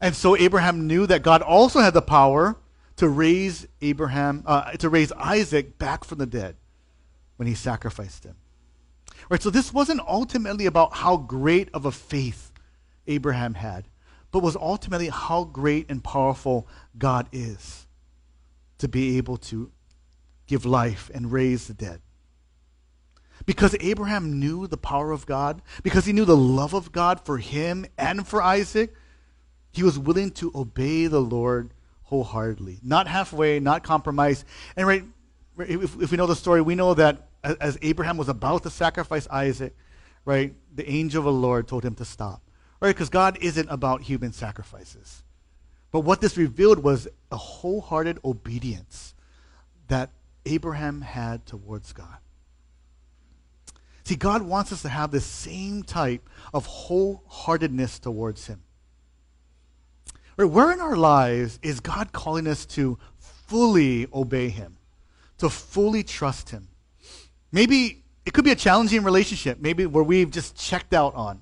And 0.00 0.14
so 0.14 0.36
Abraham 0.36 0.86
knew 0.86 1.06
that 1.06 1.22
God 1.22 1.42
also 1.42 1.80
had 1.80 1.94
the 1.94 2.02
power 2.02 2.56
to 2.96 3.08
raise 3.08 3.66
Abraham, 3.80 4.42
uh, 4.46 4.72
to 4.72 4.88
raise 4.88 5.12
Isaac 5.12 5.78
back 5.78 6.04
from 6.04 6.18
the 6.18 6.26
dead 6.26 6.56
when 7.36 7.46
he 7.46 7.54
sacrificed 7.54 8.24
him. 8.24 8.36
Right, 9.28 9.42
so 9.42 9.50
this 9.50 9.72
wasn't 9.72 10.00
ultimately 10.06 10.66
about 10.66 10.94
how 10.94 11.16
great 11.16 11.68
of 11.74 11.84
a 11.84 11.92
faith 11.92 12.52
Abraham 13.06 13.54
had, 13.54 13.88
but 14.30 14.42
was 14.42 14.56
ultimately 14.56 15.08
how 15.08 15.44
great 15.44 15.90
and 15.90 16.02
powerful 16.02 16.68
God 16.96 17.28
is 17.32 17.86
to 18.78 18.88
be 18.88 19.16
able 19.16 19.36
to 19.38 19.70
give 20.46 20.64
life 20.64 21.10
and 21.14 21.32
raise 21.32 21.66
the 21.66 21.74
dead. 21.74 22.00
Because 23.44 23.76
Abraham 23.80 24.40
knew 24.40 24.66
the 24.66 24.76
power 24.76 25.12
of 25.12 25.26
God, 25.26 25.62
because 25.82 26.06
he 26.06 26.12
knew 26.12 26.24
the 26.24 26.36
love 26.36 26.74
of 26.74 26.92
God 26.92 27.20
for 27.20 27.38
him 27.38 27.86
and 27.98 28.26
for 28.26 28.42
Isaac, 28.42 28.94
he 29.72 29.82
was 29.82 29.98
willing 29.98 30.30
to 30.32 30.50
obey 30.54 31.06
the 31.06 31.20
Lord 31.20 31.74
wholeheartedly, 32.04 32.78
not 32.82 33.06
halfway, 33.06 33.60
not 33.60 33.82
compromise. 33.82 34.44
And 34.76 34.86
right, 34.86 35.04
if, 35.58 36.00
if 36.00 36.10
we 36.10 36.16
know 36.16 36.26
the 36.26 36.36
story, 36.36 36.62
we 36.62 36.74
know 36.74 36.94
that 36.94 37.28
as 37.42 37.78
Abraham 37.82 38.16
was 38.16 38.28
about 38.28 38.62
to 38.62 38.70
sacrifice 38.70 39.28
Isaac, 39.28 39.76
right, 40.24 40.54
the 40.74 40.88
angel 40.88 41.20
of 41.20 41.24
the 41.24 41.32
Lord 41.32 41.68
told 41.68 41.84
him 41.84 41.94
to 41.96 42.04
stop. 42.04 42.42
Right, 42.80 42.94
because 42.94 43.08
God 43.08 43.38
isn't 43.40 43.68
about 43.70 44.02
human 44.02 44.32
sacrifices. 44.32 45.22
But 45.92 46.00
what 46.00 46.20
this 46.20 46.36
revealed 46.36 46.80
was 46.80 47.08
a 47.32 47.36
wholehearted 47.36 48.18
obedience 48.22 49.14
that 49.88 50.10
Abraham 50.46 51.02
had 51.02 51.44
towards 51.44 51.92
God. 51.92 52.18
See, 54.04 54.14
God 54.14 54.42
wants 54.42 54.72
us 54.72 54.82
to 54.82 54.88
have 54.88 55.10
the 55.10 55.20
same 55.20 55.82
type 55.82 56.28
of 56.54 56.66
wholeheartedness 56.66 58.00
towards 58.00 58.46
Him. 58.46 58.62
Right, 60.36 60.44
where 60.44 60.70
in 60.70 60.80
our 60.80 60.96
lives 60.96 61.58
is 61.62 61.80
God 61.80 62.12
calling 62.12 62.46
us 62.46 62.66
to 62.66 62.98
fully 63.18 64.06
obey 64.14 64.48
Him, 64.48 64.76
to 65.38 65.50
fully 65.50 66.04
trust 66.04 66.50
Him? 66.50 66.68
Maybe 67.50 68.04
it 68.24 68.32
could 68.32 68.44
be 68.44 68.52
a 68.52 68.56
challenging 68.56 69.02
relationship, 69.02 69.60
maybe 69.60 69.86
where 69.86 70.04
we've 70.04 70.30
just 70.30 70.56
checked 70.56 70.94
out 70.94 71.14
on, 71.14 71.40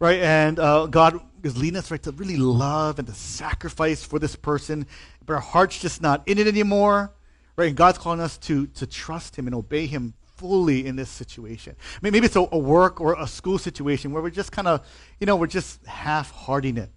right? 0.00 0.20
And 0.20 0.58
uh, 0.58 0.86
God 0.86 1.20
is 1.44 1.56
leading 1.56 1.76
us 1.76 1.90
right 1.90 2.02
to 2.02 2.12
really 2.12 2.36
love 2.36 2.98
and 2.98 3.06
to 3.06 3.14
sacrifice 3.14 4.04
for 4.04 4.18
this 4.18 4.34
person, 4.34 4.86
but 5.26 5.34
our 5.34 5.40
heart's 5.40 5.78
just 5.78 6.02
not 6.02 6.26
in 6.26 6.38
it 6.38 6.48
anymore, 6.48 7.12
right? 7.56 7.68
And 7.68 7.76
God's 7.76 7.98
calling 7.98 8.20
us 8.20 8.38
to 8.38 8.66
to 8.68 8.86
trust 8.86 9.36
Him 9.36 9.46
and 9.46 9.54
obey 9.54 9.86
Him 9.86 10.14
fully 10.36 10.86
in 10.86 10.96
this 10.96 11.08
situation. 11.08 11.76
Maybe 12.00 12.18
it's 12.18 12.36
a, 12.36 12.46
a 12.50 12.58
work 12.58 13.00
or 13.00 13.14
a 13.20 13.26
school 13.26 13.58
situation 13.58 14.10
where 14.10 14.22
we're 14.22 14.30
just 14.30 14.50
kind 14.50 14.66
of, 14.66 14.84
you 15.20 15.26
know, 15.26 15.36
we're 15.36 15.46
just 15.46 15.84
half-hearting 15.86 16.78
it. 16.78 16.90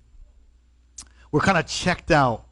We're 1.31 1.41
kind 1.41 1.57
of 1.57 1.67
checked 1.67 2.09
out. 2.09 2.45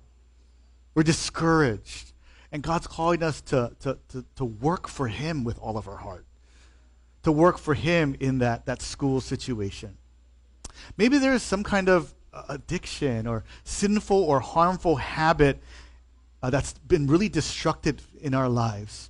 We're 0.93 1.03
discouraged. 1.03 2.11
And 2.51 2.61
God's 2.61 2.85
calling 2.85 3.23
us 3.23 3.41
to, 3.41 3.71
to, 3.79 3.97
to, 4.09 4.25
to 4.35 4.45
work 4.45 4.87
for 4.87 5.07
Him 5.07 5.43
with 5.43 5.57
all 5.57 5.77
of 5.77 5.87
our 5.87 5.97
heart, 5.97 6.25
to 7.23 7.31
work 7.31 7.57
for 7.57 7.73
Him 7.73 8.15
in 8.19 8.37
that, 8.39 8.67
that 8.67 8.81
school 8.83 9.19
situation. 9.19 9.97
Maybe 10.95 11.17
there 11.17 11.33
is 11.33 11.41
some 11.41 11.63
kind 11.63 11.89
of 11.89 12.13
uh, 12.31 12.43
addiction 12.49 13.25
or 13.25 13.43
sinful 13.63 14.21
or 14.23 14.39
harmful 14.39 14.97
habit 14.97 15.63
uh, 16.43 16.51
that's 16.51 16.73
been 16.73 17.07
really 17.07 17.29
destructive 17.29 18.07
in 18.21 18.35
our 18.35 18.49
lives. 18.49 19.09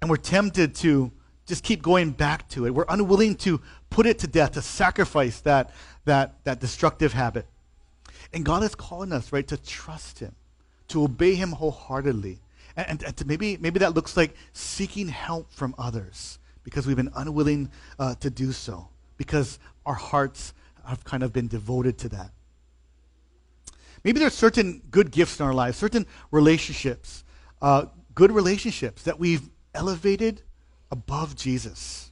And 0.00 0.10
we're 0.10 0.16
tempted 0.16 0.74
to 0.76 1.12
just 1.46 1.62
keep 1.62 1.82
going 1.82 2.10
back 2.10 2.48
to 2.50 2.66
it. 2.66 2.70
We're 2.70 2.86
unwilling 2.88 3.36
to 3.36 3.60
put 3.90 4.06
it 4.06 4.18
to 4.20 4.26
death, 4.26 4.52
to 4.52 4.62
sacrifice 4.62 5.40
that, 5.42 5.72
that, 6.06 6.42
that 6.42 6.58
destructive 6.58 7.12
habit. 7.12 7.46
And 8.32 8.44
God 8.44 8.64
is 8.64 8.74
calling 8.74 9.12
us, 9.12 9.32
right, 9.32 9.46
to 9.46 9.56
trust 9.56 10.18
Him 10.18 10.34
to 10.90 11.04
obey 11.04 11.34
him 11.34 11.52
wholeheartedly. 11.52 12.38
And, 12.76 13.02
and, 13.02 13.26
maybe, 13.26 13.56
maybe 13.56 13.78
that 13.80 13.94
looks 13.94 14.16
like 14.16 14.34
seeking 14.52 15.08
help 15.08 15.52
from 15.52 15.74
others 15.78 16.38
because 16.62 16.86
we've 16.86 16.96
been 16.96 17.10
unwilling 17.16 17.70
uh, 17.98 18.14
to 18.16 18.30
do 18.30 18.52
so, 18.52 18.88
because 19.16 19.58
our 19.86 19.94
hearts 19.94 20.52
have 20.84 21.02
kind 21.04 21.22
of 21.22 21.32
been 21.32 21.48
devoted 21.48 21.98
to 21.98 22.08
that. 22.10 22.30
Maybe 24.04 24.18
there's 24.20 24.34
certain 24.34 24.82
good 24.90 25.10
gifts 25.10 25.38
in 25.40 25.46
our 25.46 25.54
lives, 25.54 25.76
certain 25.76 26.06
relationships, 26.30 27.24
uh, 27.60 27.86
good 28.14 28.32
relationships 28.32 29.02
that 29.02 29.18
we've 29.18 29.48
elevated 29.74 30.42
above 30.90 31.36
Jesus, 31.36 32.10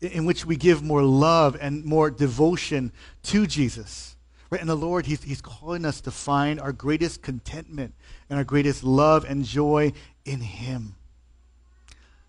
in, 0.00 0.10
in 0.12 0.24
which 0.24 0.44
we 0.44 0.56
give 0.56 0.82
more 0.82 1.02
love 1.02 1.56
and 1.60 1.84
more 1.84 2.10
devotion 2.10 2.92
to 3.24 3.46
Jesus. 3.46 4.16
Right? 4.50 4.60
And 4.60 4.68
the 4.68 4.76
Lord, 4.76 5.06
he's, 5.06 5.22
he's 5.22 5.40
calling 5.40 5.86
us 5.86 6.02
to 6.02 6.10
find 6.10 6.60
our 6.60 6.72
greatest 6.72 7.22
contentment 7.22 7.94
and 8.28 8.38
our 8.38 8.44
greatest 8.44 8.84
love 8.84 9.24
and 9.24 9.46
joy 9.46 9.94
in 10.26 10.40
Him. 10.40 10.96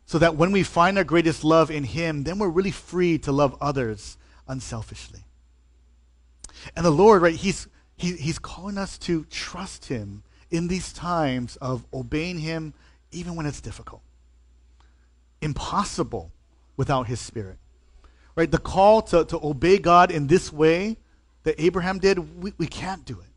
So 0.05 0.19
that 0.19 0.37
when 0.37 0.53
we 0.53 0.63
find 0.63 0.97
our 0.97 1.03
greatest 1.03 1.43
love 1.43 1.69
in 1.69 1.83
Him, 1.83 2.23
then 2.23 2.39
we're 2.39 2.47
really 2.47 2.71
free 2.71 3.17
to 3.19 3.33
love 3.33 3.57
others 3.59 4.17
unselfishly. 4.47 5.25
And 6.77 6.85
the 6.85 6.91
Lord, 6.91 7.21
right, 7.21 7.35
He's, 7.35 7.67
he, 8.03 8.17
he's 8.17 8.37
calling 8.37 8.77
us 8.77 8.97
to 8.99 9.23
trust 9.25 9.85
Him 9.85 10.23
in 10.51 10.67
these 10.67 10.91
times 10.91 11.55
of 11.57 11.85
obeying 11.93 12.37
Him 12.37 12.73
even 13.11 13.35
when 13.35 13.45
it's 13.45 13.61
difficult. 13.61 14.01
Impossible 15.41 16.31
without 16.75 17.07
His 17.07 17.21
Spirit. 17.21 17.57
Right? 18.35 18.51
The 18.51 18.57
call 18.57 19.01
to, 19.03 19.23
to 19.25 19.39
obey 19.41 19.77
God 19.77 20.11
in 20.11 20.27
this 20.27 20.51
way 20.51 20.97
that 21.43 21.55
Abraham 21.57 21.99
did, 21.99 22.41
we, 22.41 22.53
we 22.57 22.67
can't 22.67 23.05
do 23.05 23.13
it. 23.13 23.29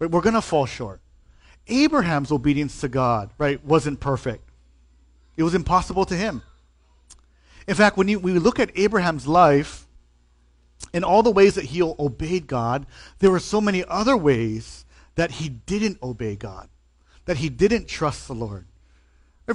Right? 0.00 0.10
We're 0.10 0.20
going 0.20 0.34
to 0.34 0.42
fall 0.42 0.66
short. 0.66 1.00
Abraham's 1.68 2.32
obedience 2.32 2.80
to 2.80 2.88
God, 2.88 3.30
right, 3.38 3.64
wasn't 3.64 3.98
perfect. 3.98 4.48
It 5.36 5.42
was 5.42 5.54
impossible 5.54 6.04
to 6.06 6.14
him. 6.14 6.42
In 7.66 7.74
fact, 7.74 7.96
when 7.96 8.06
you, 8.06 8.20
we 8.20 8.32
look 8.32 8.60
at 8.60 8.70
Abraham's 8.76 9.26
life, 9.26 9.85
in 10.96 11.04
all 11.04 11.22
the 11.22 11.30
ways 11.30 11.56
that 11.56 11.66
he 11.66 11.82
obeyed 11.82 12.46
God, 12.46 12.86
there 13.18 13.30
were 13.30 13.38
so 13.38 13.60
many 13.60 13.84
other 13.86 14.16
ways 14.16 14.86
that 15.14 15.30
he 15.30 15.50
didn't 15.50 16.02
obey 16.02 16.36
God, 16.36 16.70
that 17.26 17.36
he 17.36 17.50
didn't 17.50 17.86
trust 17.86 18.26
the 18.26 18.34
Lord. 18.34 18.66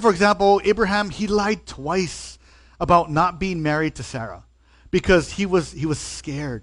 For 0.00 0.08
example, 0.08 0.60
Abraham, 0.64 1.10
he 1.10 1.26
lied 1.26 1.66
twice 1.66 2.38
about 2.78 3.10
not 3.10 3.40
being 3.40 3.60
married 3.60 3.96
to 3.96 4.04
Sarah 4.04 4.44
because 4.92 5.32
he 5.32 5.44
was, 5.44 5.72
he 5.72 5.84
was 5.84 5.98
scared. 5.98 6.62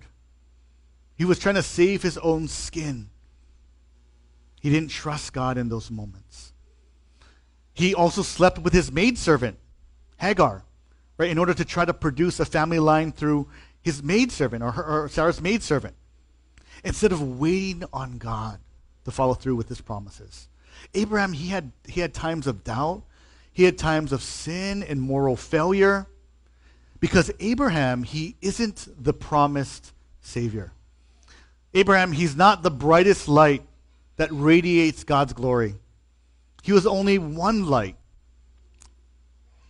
He 1.17 1.25
was 1.25 1.39
trying 1.39 1.55
to 1.55 1.63
save 1.63 2.01
his 2.01 2.17
own 2.17 2.47
skin. 2.47 3.09
He 4.61 4.69
didn't 4.69 4.91
trust 4.91 5.33
God 5.33 5.57
in 5.57 5.67
those 5.67 5.91
moments. 5.91 6.53
He 7.73 7.93
also 7.93 8.21
slept 8.21 8.59
with 8.59 8.71
his 8.71 8.93
maidservant, 8.93 9.59
Hagar, 10.21 10.63
right, 11.17 11.29
in 11.29 11.37
order 11.37 11.53
to 11.53 11.65
try 11.65 11.83
to 11.83 11.93
produce 11.93 12.39
a 12.39 12.45
family 12.45 12.79
line 12.79 13.11
through 13.11 13.49
his 13.89 14.03
maidservant 14.03 14.63
or, 14.63 14.71
her, 14.71 15.03
or 15.03 15.09
Sarah's 15.09 15.41
maidservant, 15.41 15.95
instead 16.83 17.11
of 17.11 17.39
waiting 17.39 17.83
on 17.91 18.19
God 18.19 18.59
to 19.05 19.11
follow 19.11 19.33
through 19.33 19.55
with 19.55 19.67
his 19.67 19.81
promises. 19.81 20.47
Abraham, 20.93 21.33
he 21.33 21.47
had, 21.47 21.71
he 21.87 22.01
had 22.01 22.13
times 22.13 22.45
of 22.45 22.63
doubt, 22.63 23.01
he 23.51 23.63
had 23.63 23.77
times 23.77 24.13
of 24.13 24.21
sin 24.21 24.83
and 24.83 25.01
moral 25.01 25.35
failure, 25.35 26.05
because 26.99 27.31
Abraham, 27.39 28.03
he 28.03 28.35
isn't 28.41 28.87
the 29.03 29.13
promised 29.13 29.91
Savior. 30.21 30.71
Abraham, 31.73 32.11
he's 32.11 32.35
not 32.35 32.61
the 32.61 32.71
brightest 32.71 33.27
light 33.27 33.63
that 34.17 34.29
radiates 34.31 35.03
God's 35.03 35.33
glory. 35.33 35.75
He 36.61 36.73
was 36.73 36.85
only 36.85 37.17
one 37.17 37.65
light 37.65 37.95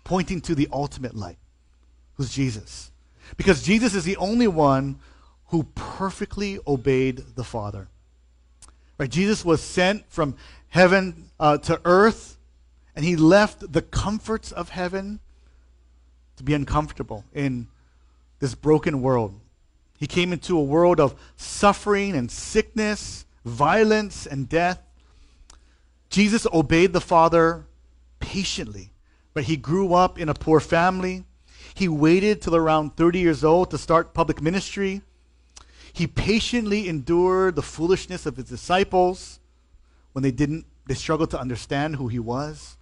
pointing 0.03 0.41
to 0.41 0.55
the 0.55 0.67
ultimate 0.73 1.15
light, 1.15 1.37
who's 2.15 2.33
Jesus. 2.33 2.91
Because 3.37 3.61
Jesus 3.61 3.95
is 3.95 4.03
the 4.03 4.17
only 4.17 4.47
one 4.47 4.99
who 5.47 5.63
perfectly 5.75 6.59
obeyed 6.67 7.23
the 7.35 7.43
Father. 7.43 7.87
Right? 8.97 9.09
Jesus 9.09 9.43
was 9.43 9.61
sent 9.61 10.09
from 10.11 10.35
heaven 10.67 11.29
uh, 11.39 11.57
to 11.59 11.81
earth, 11.85 12.37
and 12.95 13.05
he 13.05 13.15
left 13.15 13.71
the 13.71 13.81
comforts 13.81 14.51
of 14.51 14.69
heaven 14.69 15.19
to 16.37 16.43
be 16.43 16.53
uncomfortable 16.53 17.25
in 17.33 17.67
this 18.39 18.55
broken 18.55 19.01
world. 19.01 19.39
He 19.97 20.07
came 20.07 20.31
into 20.31 20.57
a 20.57 20.63
world 20.63 20.99
of 20.99 21.19
suffering 21.35 22.15
and 22.15 22.31
sickness, 22.31 23.25
violence 23.43 24.25
and 24.25 24.47
death. 24.47 24.81
Jesus 26.09 26.47
obeyed 26.53 26.93
the 26.93 27.01
Father 27.01 27.65
patiently, 28.19 28.91
but 29.33 29.43
he 29.43 29.57
grew 29.57 29.93
up 29.93 30.17
in 30.17 30.29
a 30.29 30.33
poor 30.33 30.59
family. 30.59 31.25
He 31.79 31.87
waited 31.87 32.41
till 32.41 32.57
around 32.57 32.97
30 32.97 33.19
years 33.19 33.41
old 33.41 33.71
to 33.71 33.77
start 33.77 34.13
public 34.13 34.41
ministry. 34.41 35.01
He 35.93 36.07
patiently 36.07 36.89
endured 36.89 37.55
the 37.55 37.61
foolishness 37.61 38.25
of 38.25 38.35
his 38.35 38.49
disciples 38.49 39.39
when 40.11 40.21
they 40.21 40.31
didn't 40.31 40.65
they 40.87 40.93
struggled 40.93 41.31
to 41.31 41.39
understand 41.39 41.95
who 41.95 42.09
he 42.09 42.19
was. 42.19 42.75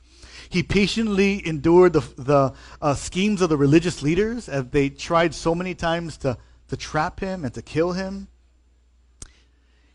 He 0.49 0.63
patiently 0.63 1.45
endured 1.45 1.93
the, 1.93 1.99
the 2.17 2.53
uh, 2.81 2.95
schemes 2.95 3.43
of 3.43 3.49
the 3.49 3.57
religious 3.57 4.01
leaders 4.01 4.49
as 4.49 4.65
they 4.69 4.89
tried 4.89 5.35
so 5.35 5.53
many 5.53 5.75
times 5.75 6.17
to 6.17 6.35
to 6.69 6.75
trap 6.75 7.19
him 7.19 7.45
and 7.45 7.53
to 7.53 7.61
kill 7.61 7.91
him. 7.91 8.29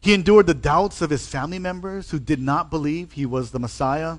He 0.01 0.15
endured 0.15 0.47
the 0.47 0.55
doubts 0.55 1.03
of 1.03 1.11
his 1.11 1.27
family 1.27 1.59
members 1.59 2.13
who 2.13 2.21
did 2.21 2.41
not 2.41 2.71
believe 2.71 3.13
he 3.13 3.27
was 3.27 3.51
the 3.51 3.59
Messiah. 3.59 4.19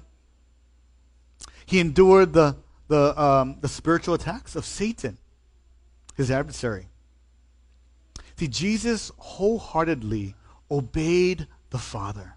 He 1.66 1.80
endured 1.80 2.34
the, 2.34 2.58
the, 2.88 3.20
um, 3.22 3.58
the 3.62 3.68
spiritual 3.68 4.14
attacks 4.14 4.56
of 4.56 4.66
Satan, 4.66 5.18
his 6.16 6.30
adversary. 6.30 6.88
See, 8.38 8.48
Jesus 8.48 9.12
wholeheartedly 9.18 10.36
obeyed 10.70 11.48
the 11.70 11.78
Father. 11.78 12.36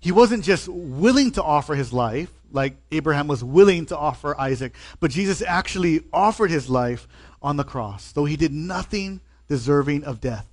He 0.00 0.12
wasn't 0.12 0.44
just 0.44 0.68
willing 0.68 1.32
to 1.32 1.42
offer 1.42 1.74
his 1.74 1.92
life, 1.92 2.30
like 2.52 2.76
Abraham 2.92 3.26
was 3.26 3.42
willing 3.42 3.86
to 3.86 3.96
offer 3.96 4.38
Isaac, 4.38 4.74
but 5.00 5.10
Jesus 5.10 5.42
actually 5.42 6.02
offered 6.12 6.50
his 6.50 6.68
life 6.68 7.08
on 7.42 7.56
the 7.56 7.64
cross, 7.64 8.12
though 8.12 8.24
he 8.24 8.36
did 8.36 8.52
nothing 8.52 9.20
deserving 9.48 10.04
of 10.04 10.20
death. 10.20 10.46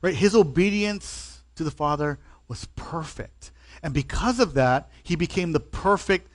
Right? 0.00 0.14
His 0.14 0.34
obedience 0.34 1.42
to 1.54 1.64
the 1.64 1.70
Father 1.70 2.18
was 2.48 2.66
perfect. 2.76 3.50
And 3.82 3.94
because 3.94 4.40
of 4.40 4.54
that, 4.54 4.90
he 5.02 5.16
became 5.16 5.52
the 5.52 5.60
perfect 5.60 6.28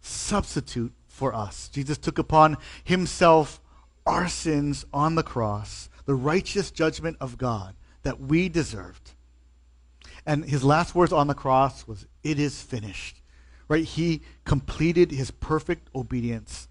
substitute 0.00 0.92
for 1.12 1.34
us. 1.34 1.68
Jesus 1.68 1.98
took 1.98 2.18
upon 2.18 2.56
himself 2.82 3.60
our 4.06 4.28
sins 4.28 4.84
on 4.92 5.14
the 5.14 5.22
cross, 5.22 5.88
the 6.06 6.14
righteous 6.14 6.70
judgment 6.70 7.18
of 7.20 7.38
God 7.38 7.74
that 8.02 8.18
we 8.18 8.48
deserved. 8.48 9.12
And 10.24 10.44
his 10.44 10.64
last 10.64 10.94
words 10.94 11.12
on 11.12 11.26
the 11.26 11.34
cross 11.34 11.86
was, 11.86 12.06
It 12.24 12.40
is 12.40 12.62
finished. 12.62 13.20
Right? 13.68 13.84
He 13.84 14.22
completed 14.44 15.10
his 15.10 15.30
perfect 15.30 15.88
obedience 15.94 16.68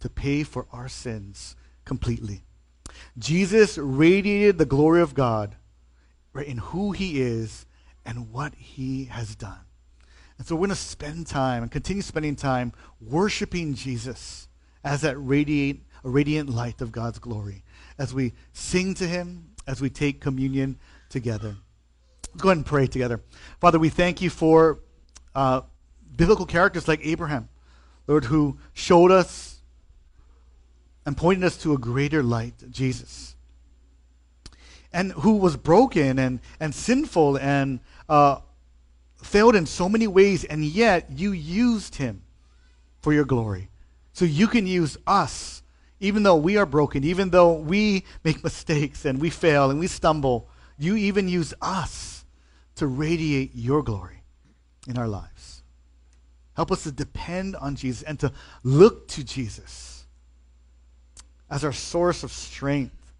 to 0.00 0.08
pay 0.08 0.44
for 0.44 0.66
our 0.70 0.88
sins 0.88 1.56
completely. 1.84 2.44
Jesus 3.18 3.78
radiated 3.78 4.58
the 4.58 4.64
glory 4.64 5.00
of 5.00 5.14
God 5.14 5.56
right, 6.32 6.46
in 6.46 6.58
who 6.58 6.92
he 6.92 7.20
is 7.20 7.66
and 8.04 8.30
what 8.32 8.54
he 8.54 9.06
has 9.06 9.34
done. 9.34 9.67
And 10.38 10.46
so 10.46 10.54
we're 10.54 10.60
going 10.60 10.70
to 10.70 10.76
spend 10.76 11.26
time 11.26 11.62
and 11.62 11.70
continue 11.70 12.02
spending 12.02 12.36
time 12.36 12.72
worshiping 13.00 13.74
Jesus 13.74 14.48
as 14.84 15.00
that 15.00 15.16
radiate, 15.16 15.82
a 16.04 16.08
radiant 16.08 16.48
light 16.48 16.80
of 16.80 16.92
God's 16.92 17.18
glory, 17.18 17.64
as 17.98 18.14
we 18.14 18.32
sing 18.52 18.94
to 18.94 19.06
him, 19.06 19.50
as 19.66 19.80
we 19.80 19.90
take 19.90 20.20
communion 20.20 20.78
together. 21.08 21.56
Let's 22.32 22.42
go 22.42 22.50
ahead 22.50 22.58
and 22.58 22.66
pray 22.66 22.86
together. 22.86 23.20
Father, 23.60 23.78
we 23.78 23.88
thank 23.88 24.22
you 24.22 24.30
for 24.30 24.78
uh, 25.34 25.62
biblical 26.14 26.46
characters 26.46 26.86
like 26.86 27.00
Abraham, 27.02 27.48
Lord, 28.06 28.26
who 28.26 28.58
showed 28.72 29.10
us 29.10 29.60
and 31.04 31.16
pointed 31.16 31.44
us 31.44 31.56
to 31.58 31.72
a 31.72 31.78
greater 31.78 32.22
light, 32.22 32.54
Jesus, 32.70 33.34
and 34.92 35.12
who 35.12 35.36
was 35.36 35.56
broken 35.56 36.18
and, 36.18 36.40
and 36.60 36.74
sinful 36.74 37.38
and 37.38 37.80
uh, 38.08 38.38
failed 39.22 39.56
in 39.56 39.66
so 39.66 39.88
many 39.88 40.06
ways, 40.06 40.44
and 40.44 40.64
yet 40.64 41.10
you 41.10 41.32
used 41.32 41.96
him 41.96 42.22
for 43.00 43.12
your 43.12 43.24
glory. 43.24 43.70
So 44.12 44.24
you 44.24 44.48
can 44.48 44.66
use 44.66 44.96
us, 45.06 45.62
even 46.00 46.22
though 46.22 46.36
we 46.36 46.56
are 46.56 46.66
broken, 46.66 47.04
even 47.04 47.30
though 47.30 47.54
we 47.54 48.04
make 48.24 48.42
mistakes 48.44 49.04
and 49.04 49.20
we 49.20 49.30
fail 49.30 49.70
and 49.70 49.78
we 49.78 49.86
stumble. 49.86 50.48
You 50.78 50.96
even 50.96 51.28
use 51.28 51.54
us 51.60 52.24
to 52.76 52.86
radiate 52.86 53.52
your 53.54 53.82
glory 53.82 54.22
in 54.86 54.96
our 54.96 55.08
lives. 55.08 55.62
Help 56.54 56.72
us 56.72 56.84
to 56.84 56.92
depend 56.92 57.56
on 57.56 57.76
Jesus 57.76 58.02
and 58.02 58.18
to 58.20 58.32
look 58.64 59.08
to 59.08 59.24
Jesus 59.24 60.06
as 61.50 61.64
our 61.64 61.72
source 61.72 62.22
of 62.22 62.32
strength, 62.32 63.12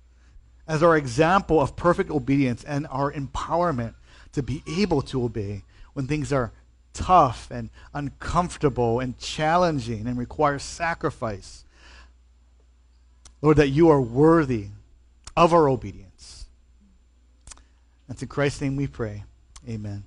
as 0.67 0.83
our 0.83 0.97
example 0.97 1.61
of 1.61 1.77
perfect 1.77 2.11
obedience 2.11 2.65
and 2.65 2.87
our 2.91 3.13
empowerment 3.13 3.95
to 4.33 4.43
be 4.43 4.63
able 4.67 5.03
to 5.03 5.25
obey 5.25 5.65
when 5.99 6.07
things 6.07 6.33
are 6.33 6.53
tough 6.93 7.51
and 7.51 7.71
uncomfortable 7.93 9.01
and 9.01 9.19
challenging 9.19 10.07
and 10.07 10.17
require 10.17 10.57
sacrifice. 10.57 11.65
Lord, 13.43 13.57
that 13.57 13.71
you 13.71 13.91
are 13.91 14.01
worthy 14.01 14.69
of 15.37 15.53
our 15.53 15.69
obedience. 15.69 16.47
That's 18.07 18.23
in 18.23 18.29
Christ's 18.29 18.61
name 18.61 18.77
we 18.77 18.87
pray. 18.87 19.25
Amen. 19.69 20.05